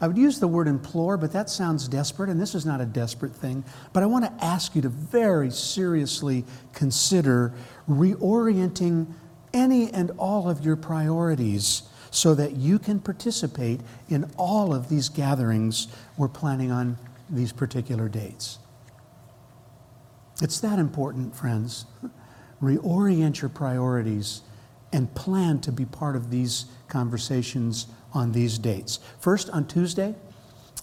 I 0.01 0.07
would 0.07 0.19
use 0.19 0.41
the 0.41 0.49
word 0.49 0.69
implore, 0.69 1.17
but 1.17 1.33
that 1.33 1.49
sounds 1.49 1.89
desperate, 1.89 2.29
and 2.29 2.41
this 2.41 2.55
is 2.55 2.67
not 2.67 2.81
a 2.81 2.87
desperate 2.87 3.35
thing. 3.35 3.65
But 3.95 4.03
I 4.03 4.07
want 4.07 4.27
to 4.27 4.45
ask 4.45 4.75
you 4.75 4.83
to 4.83 4.91
very 4.91 5.51
seriously 5.51 6.45
consider 6.75 7.55
reorienting 7.89 9.07
any 9.53 9.91
and 9.93 10.11
all 10.19 10.49
of 10.49 10.65
your 10.65 10.77
priorities 10.77 11.83
so 12.11 12.35
that 12.35 12.57
you 12.57 12.79
can 12.79 13.01
participate 13.01 13.81
in 14.09 14.31
all 14.37 14.75
of 14.75 14.89
these 14.89 15.09
gatherings 15.09 15.89
we're 16.17 16.29
planning 16.29 16.71
on 16.71 16.99
these 17.29 17.53
particular 17.53 18.09
dates. 18.09 18.59
It's 20.43 20.61
that 20.61 20.79
important, 20.79 21.37
friends. 21.37 21.87
Reorient 22.63 23.41
your 23.41 23.49
priorities 23.49 24.43
and 24.93 25.15
plan 25.15 25.61
to 25.61 25.73
be 25.73 25.85
part 25.85 26.17
of 26.17 26.31
these 26.31 26.67
conversations 26.89 27.87
on 28.13 28.33
these 28.33 28.59
dates. 28.59 28.99
First, 29.21 29.49
on 29.51 29.67
Tuesday, 29.67 30.15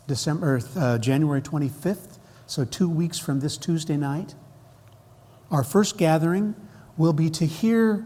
December, 0.08 0.62
uh, 0.76 0.98
January 0.98 1.42
25th, 1.42 2.18
so 2.46 2.64
two 2.64 2.90
weeks 2.90 3.20
from 3.20 3.42
this 3.42 3.58
Tuesday 3.58 3.98
night, 3.98 4.36
our 5.52 5.64
first 5.64 5.98
gathering 5.98 6.56
will 6.96 7.14
be 7.14 7.30
to 7.32 7.46
hear 7.46 8.06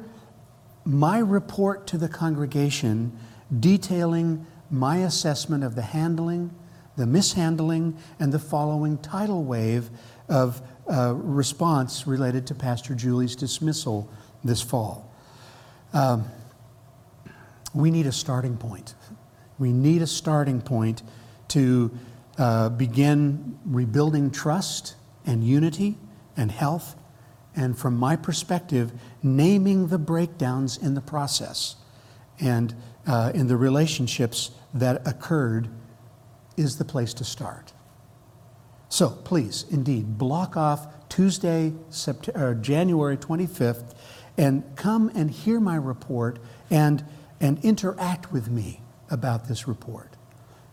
my 0.85 1.19
report 1.19 1.87
to 1.87 1.97
the 1.97 2.09
congregation 2.09 3.17
detailing 3.59 4.45
my 4.69 4.97
assessment 4.97 5.63
of 5.63 5.75
the 5.75 5.81
handling, 5.81 6.53
the 6.95 7.05
mishandling, 7.05 7.97
and 8.19 8.31
the 8.31 8.39
following 8.39 8.97
tidal 8.97 9.43
wave 9.43 9.89
of 10.29 10.61
uh, 10.89 11.13
response 11.15 12.07
related 12.07 12.47
to 12.47 12.55
Pastor 12.55 12.95
Julie's 12.95 13.35
dismissal 13.35 14.09
this 14.43 14.61
fall. 14.61 15.13
Um, 15.93 16.25
we 17.73 17.91
need 17.91 18.07
a 18.07 18.11
starting 18.11 18.57
point. 18.57 18.95
We 19.59 19.71
need 19.71 20.01
a 20.01 20.07
starting 20.07 20.61
point 20.61 21.03
to 21.49 21.91
uh, 22.37 22.69
begin 22.69 23.59
rebuilding 23.65 24.31
trust 24.31 24.95
and 25.25 25.43
unity 25.43 25.97
and 26.35 26.51
health 26.51 26.95
and 27.55 27.77
from 27.77 27.97
my 27.97 28.15
perspective, 28.15 28.91
naming 29.21 29.87
the 29.87 29.97
breakdowns 29.97 30.77
in 30.77 30.93
the 30.93 31.01
process 31.01 31.75
and 32.39 32.73
uh, 33.05 33.31
in 33.33 33.47
the 33.47 33.57
relationships 33.57 34.51
that 34.73 35.05
occurred 35.07 35.69
is 36.57 36.77
the 36.77 36.85
place 36.85 37.13
to 37.15 37.23
start. 37.23 37.73
So 38.89 39.09
please, 39.09 39.65
indeed, 39.69 40.17
block 40.17 40.57
off 40.57 40.87
Tuesday, 41.09 41.73
September, 41.89 42.51
uh, 42.51 42.53
January 42.55 43.17
25th, 43.17 43.95
and 44.37 44.63
come 44.75 45.11
and 45.15 45.29
hear 45.29 45.59
my 45.59 45.75
report 45.75 46.39
and, 46.69 47.03
and 47.39 47.63
interact 47.63 48.31
with 48.31 48.49
me 48.49 48.81
about 49.09 49.47
this 49.47 49.67
report. 49.67 50.15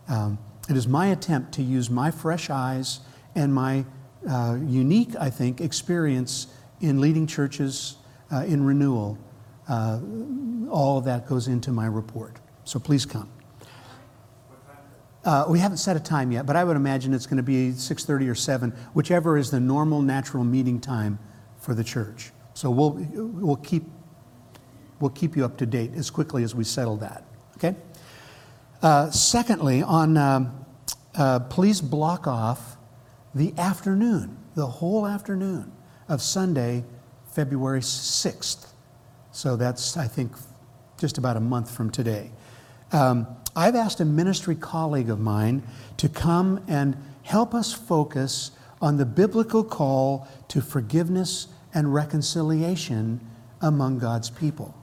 Um, 0.07 0.39
it 0.69 0.77
is 0.77 0.87
my 0.87 1.07
attempt 1.07 1.53
to 1.53 1.63
use 1.63 1.89
my 1.89 2.11
fresh 2.11 2.49
eyes 2.49 2.99
and 3.35 3.53
my 3.53 3.85
uh, 4.29 4.57
unique, 4.61 5.15
I 5.19 5.29
think, 5.29 5.61
experience 5.61 6.47
in 6.81 7.01
leading 7.01 7.27
churches 7.27 7.97
uh, 8.31 8.43
in 8.47 8.63
renewal. 8.63 9.17
Uh, 9.67 9.99
all 10.69 10.97
of 10.97 11.05
that 11.05 11.27
goes 11.27 11.47
into 11.47 11.71
my 11.71 11.85
report. 11.85 12.37
So 12.63 12.79
please 12.79 13.05
come. 13.05 13.29
Uh, 15.25 15.45
we 15.49 15.59
haven't 15.59 15.77
set 15.77 15.97
a 15.97 15.99
time 15.99 16.31
yet, 16.31 16.45
but 16.45 16.55
I 16.55 16.63
would 16.63 16.77
imagine 16.77 17.13
it's 17.13 17.25
going 17.25 17.37
to 17.37 17.43
be 17.43 17.71
6:30 17.71 18.29
or 18.29 18.35
7, 18.35 18.71
whichever 18.93 19.37
is 19.37 19.51
the 19.51 19.59
normal, 19.59 20.01
natural 20.01 20.43
meeting 20.43 20.79
time 20.79 21.19
for 21.59 21.73
the 21.73 21.83
church. 21.83 22.31
So 22.53 22.71
we'll 22.71 22.91
we'll 23.13 23.57
keep 23.57 23.83
we'll 24.99 25.11
keep 25.11 25.35
you 25.35 25.43
up 25.43 25.57
to 25.57 25.65
date 25.65 25.91
as 25.95 26.09
quickly 26.09 26.43
as 26.43 26.55
we 26.55 26.63
settle 26.63 26.97
that. 26.97 27.25
Okay. 27.57 27.75
Uh, 28.81 29.11
secondly, 29.11 29.83
on 29.83 30.15
um, 30.15 30.65
uh, 31.15 31.39
please 31.41 31.81
block 31.81 32.25
off 32.25 32.77
the 33.35 33.53
afternoon, 33.57 34.37
the 34.55 34.67
whole 34.67 35.05
afternoon 35.05 35.71
of 36.09 36.21
Sunday, 36.21 36.83
February 37.31 37.81
6th. 37.81 38.67
So 39.31 39.55
that's, 39.55 39.95
I 39.95 40.07
think, 40.07 40.33
just 40.97 41.17
about 41.17 41.37
a 41.37 41.39
month 41.39 41.71
from 41.71 41.89
today. 41.91 42.31
Um, 42.91 43.27
I've 43.55 43.75
asked 43.75 43.99
a 43.99 44.05
ministry 44.05 44.55
colleague 44.55 45.09
of 45.09 45.19
mine 45.19 45.63
to 45.97 46.09
come 46.09 46.63
and 46.67 46.97
help 47.23 47.53
us 47.53 47.71
focus 47.71 48.51
on 48.81 48.97
the 48.97 49.05
biblical 49.05 49.63
call 49.63 50.27
to 50.49 50.61
forgiveness 50.61 51.47
and 51.73 51.93
reconciliation 51.93 53.19
among 53.61 53.99
God's 53.99 54.29
people. 54.29 54.75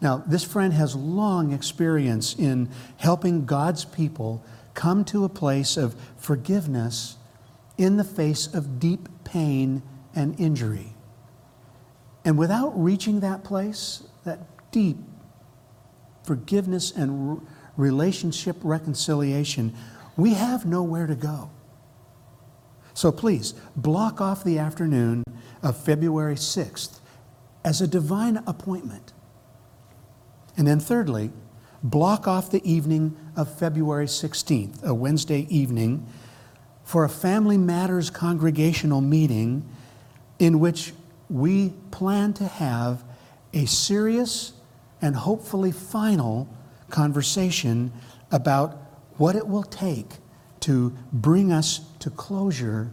Now, 0.00 0.24
this 0.26 0.42
friend 0.42 0.72
has 0.72 0.96
long 0.96 1.52
experience 1.52 2.34
in 2.34 2.68
helping 2.96 3.46
God's 3.46 3.84
people 3.84 4.44
come 4.74 5.04
to 5.06 5.24
a 5.24 5.28
place 5.28 5.76
of 5.76 5.94
forgiveness 6.16 7.16
in 7.78 7.96
the 7.96 8.04
face 8.04 8.52
of 8.52 8.80
deep 8.80 9.08
pain 9.24 9.82
and 10.14 10.38
injury. 10.38 10.94
And 12.24 12.38
without 12.38 12.72
reaching 12.80 13.20
that 13.20 13.44
place, 13.44 14.04
that 14.24 14.38
deep 14.70 14.96
forgiveness 16.24 16.92
and 16.92 17.46
relationship 17.76 18.56
reconciliation, 18.62 19.74
we 20.16 20.34
have 20.34 20.64
nowhere 20.64 21.06
to 21.06 21.14
go. 21.14 21.50
So 22.94 23.10
please, 23.10 23.54
block 23.74 24.20
off 24.20 24.44
the 24.44 24.58
afternoon 24.58 25.24
of 25.62 25.76
February 25.76 26.34
6th 26.34 27.00
as 27.64 27.80
a 27.80 27.88
divine 27.88 28.42
appointment. 28.46 29.12
And 30.56 30.66
then, 30.66 30.78
thirdly, 30.78 31.30
block 31.82 32.28
off 32.28 32.50
the 32.50 32.62
evening 32.70 33.16
of 33.34 33.52
February 33.58 34.06
16th, 34.06 34.82
a 34.84 34.92
Wednesday 34.92 35.46
evening, 35.48 36.06
for 36.84 37.04
a 37.04 37.08
Family 37.08 37.56
Matters 37.56 38.10
congregational 38.10 39.00
meeting 39.00 39.66
in 40.42 40.58
which 40.58 40.92
we 41.30 41.72
plan 41.92 42.32
to 42.32 42.44
have 42.44 43.04
a 43.54 43.64
serious 43.64 44.52
and 45.00 45.14
hopefully 45.14 45.70
final 45.70 46.48
conversation 46.90 47.92
about 48.32 48.76
what 49.18 49.36
it 49.36 49.46
will 49.46 49.62
take 49.62 50.16
to 50.58 50.92
bring 51.12 51.52
us 51.52 51.82
to 52.00 52.10
closure 52.10 52.90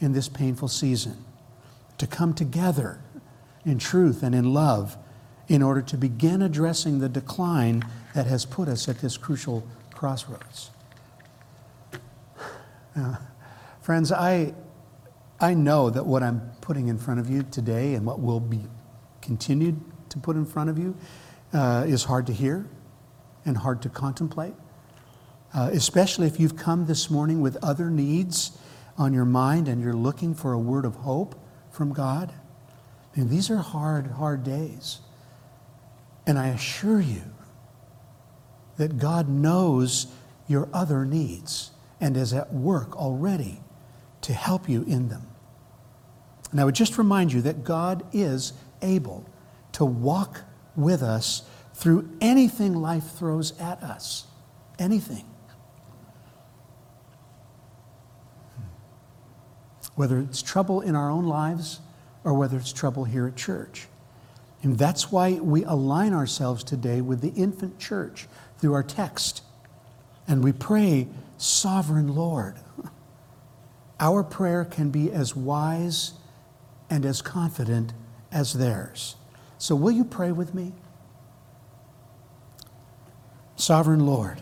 in 0.00 0.14
this 0.14 0.26
painful 0.26 0.68
season, 0.68 1.22
to 1.98 2.06
come 2.06 2.32
together 2.32 2.98
in 3.66 3.78
truth 3.78 4.22
and 4.22 4.34
in 4.34 4.54
love 4.54 4.96
in 5.48 5.62
order 5.62 5.82
to 5.82 5.98
begin 5.98 6.40
addressing 6.40 7.00
the 7.00 7.10
decline 7.10 7.84
that 8.14 8.26
has 8.26 8.46
put 8.46 8.68
us 8.68 8.88
at 8.88 9.00
this 9.00 9.18
crucial 9.18 9.68
crossroads. 9.92 10.70
Friends, 13.82 14.10
I, 14.12 14.54
I 15.38 15.52
know 15.52 15.90
that 15.90 16.06
what 16.06 16.22
I'm 16.22 16.55
putting 16.66 16.88
in 16.88 16.98
front 16.98 17.20
of 17.20 17.30
you 17.30 17.44
today 17.44 17.94
and 17.94 18.04
what 18.04 18.20
will 18.20 18.40
be 18.40 18.60
continued 19.22 19.80
to 20.08 20.18
put 20.18 20.34
in 20.34 20.44
front 20.44 20.68
of 20.68 20.76
you 20.76 20.96
uh, 21.52 21.84
is 21.86 22.02
hard 22.02 22.26
to 22.26 22.32
hear 22.32 22.66
and 23.44 23.56
hard 23.56 23.80
to 23.80 23.88
contemplate, 23.88 24.52
uh, 25.54 25.70
especially 25.72 26.26
if 26.26 26.40
you've 26.40 26.56
come 26.56 26.86
this 26.86 27.08
morning 27.08 27.40
with 27.40 27.56
other 27.62 27.88
needs 27.88 28.58
on 28.98 29.14
your 29.14 29.24
mind 29.24 29.68
and 29.68 29.80
you're 29.80 29.94
looking 29.94 30.34
for 30.34 30.54
a 30.54 30.58
word 30.58 30.84
of 30.84 30.96
hope 30.96 31.40
from 31.70 31.92
God. 31.92 32.32
And 33.14 33.30
these 33.30 33.48
are 33.48 33.58
hard, 33.58 34.08
hard 34.08 34.42
days. 34.42 34.98
And 36.26 36.36
I 36.36 36.48
assure 36.48 37.00
you 37.00 37.22
that 38.76 38.98
God 38.98 39.28
knows 39.28 40.08
your 40.48 40.68
other 40.72 41.04
needs 41.04 41.70
and 42.00 42.16
is 42.16 42.32
at 42.32 42.52
work 42.52 42.96
already 42.96 43.60
to 44.22 44.32
help 44.32 44.68
you 44.68 44.82
in 44.82 45.10
them. 45.10 45.28
And 46.56 46.60
I 46.62 46.64
would 46.64 46.74
just 46.74 46.96
remind 46.96 47.34
you 47.34 47.42
that 47.42 47.64
God 47.64 48.02
is 48.14 48.54
able 48.80 49.28
to 49.72 49.84
walk 49.84 50.40
with 50.74 51.02
us 51.02 51.42
through 51.74 52.08
anything 52.18 52.72
life 52.72 53.10
throws 53.10 53.52
at 53.60 53.82
us. 53.82 54.24
Anything. 54.78 55.26
whether 59.96 60.18
it's 60.18 60.40
trouble 60.40 60.80
in 60.80 60.96
our 60.96 61.10
own 61.10 61.26
lives 61.26 61.80
or 62.24 62.32
whether 62.32 62.56
it's 62.56 62.72
trouble 62.72 63.04
here 63.04 63.26
at 63.26 63.36
church. 63.36 63.86
And 64.62 64.78
that's 64.78 65.12
why 65.12 65.34
we 65.34 65.62
align 65.64 66.14
ourselves 66.14 66.64
today 66.64 67.02
with 67.02 67.20
the 67.20 67.32
infant 67.38 67.78
church 67.78 68.28
through 68.58 68.72
our 68.72 68.82
text. 68.82 69.42
And 70.26 70.42
we 70.42 70.52
pray, 70.52 71.08
Sovereign 71.36 72.14
Lord. 72.14 72.56
Our 74.00 74.22
prayer 74.22 74.64
can 74.64 74.90
be 74.90 75.12
as 75.12 75.36
wise 75.36 76.14
and 76.88 77.04
as 77.04 77.22
confident 77.22 77.92
as 78.32 78.54
theirs. 78.54 79.16
So, 79.58 79.74
will 79.74 79.90
you 79.90 80.04
pray 80.04 80.32
with 80.32 80.54
me? 80.54 80.72
Sovereign 83.56 84.06
Lord. 84.06 84.40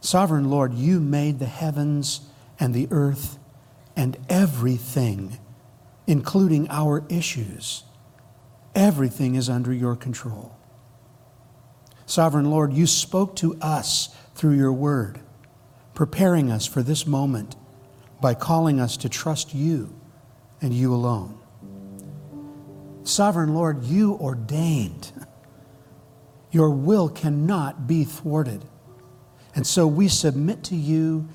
Sovereign 0.00 0.50
Lord, 0.50 0.74
you 0.74 1.00
made 1.00 1.38
the 1.38 1.46
heavens 1.46 2.20
and 2.60 2.74
the 2.74 2.88
earth 2.90 3.38
and 3.96 4.16
everything, 4.28 5.38
including 6.06 6.68
our 6.70 7.04
issues. 7.08 7.84
Everything 8.74 9.34
is 9.34 9.48
under 9.48 9.72
your 9.72 9.96
control. 9.96 10.56
Sovereign 12.06 12.50
Lord, 12.50 12.72
you 12.72 12.86
spoke 12.86 13.34
to 13.36 13.56
us 13.60 14.14
through 14.34 14.54
your 14.54 14.72
word, 14.72 15.20
preparing 15.94 16.50
us 16.50 16.66
for 16.66 16.82
this 16.82 17.06
moment 17.06 17.56
by 18.20 18.34
calling 18.34 18.80
us 18.80 18.96
to 18.98 19.08
trust 19.08 19.54
you 19.54 19.94
and 20.60 20.72
you 20.72 20.94
alone. 20.94 21.38
Sovereign 23.04 23.54
Lord, 23.54 23.84
you 23.84 24.14
ordained. 24.14 25.12
Your 26.50 26.70
will 26.70 27.08
cannot 27.08 27.86
be 27.86 28.04
thwarted. 28.04 28.64
And 29.54 29.66
so 29.66 29.86
we 29.86 30.08
submit 30.08 30.64
to 30.64 30.76
you 30.76 31.28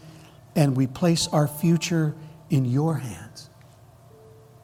and 0.55 0.75
we 0.75 0.88
place 0.88 1.27
our 1.27 1.47
future 1.47 2.15
in 2.49 2.65
your 2.65 2.95
hands. 2.95 3.49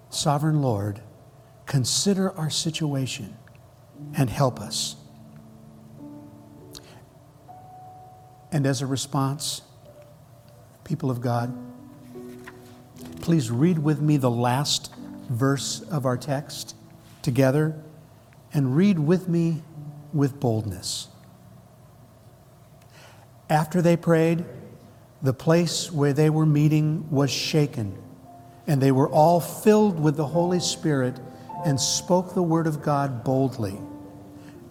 Sovereign 0.09 0.61
Lord, 0.61 1.01
consider 1.65 2.31
our 2.37 2.49
situation 2.49 3.37
and 4.15 4.29
help 4.29 4.59
us. 4.59 4.95
And 8.51 8.65
as 8.65 8.81
a 8.81 8.85
response, 8.85 9.61
people 10.83 11.11
of 11.11 11.21
God, 11.21 11.55
please 13.27 13.51
read 13.51 13.77
with 13.77 13.99
me 13.99 14.15
the 14.15 14.31
last 14.31 14.89
verse 15.29 15.81
of 15.91 16.05
our 16.05 16.15
text 16.15 16.77
together 17.21 17.75
and 18.53 18.73
read 18.73 18.97
with 18.97 19.27
me 19.27 19.61
with 20.13 20.39
boldness. 20.39 21.09
After 23.49 23.81
they 23.81 23.97
prayed, 23.97 24.45
the 25.21 25.33
place 25.33 25.91
where 25.91 26.13
they 26.13 26.29
were 26.29 26.45
meeting 26.45 27.05
was 27.11 27.29
shaken, 27.29 28.01
and 28.65 28.81
they 28.81 28.93
were 28.93 29.09
all 29.09 29.41
filled 29.41 29.99
with 29.99 30.15
the 30.15 30.27
Holy 30.27 30.61
Spirit 30.61 31.19
and 31.65 31.77
spoke 31.77 32.33
the 32.33 32.41
word 32.41 32.65
of 32.65 32.81
God 32.81 33.25
boldly. 33.25 33.77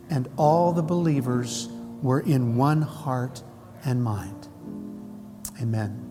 And 0.09 0.31
all 0.39 0.73
the 0.73 0.83
believers 0.83 1.69
were 2.01 2.21
in 2.21 2.57
one 2.57 2.81
heart 2.81 3.43
and 3.85 4.03
mind. 4.03 4.49
Amen. 5.61 6.06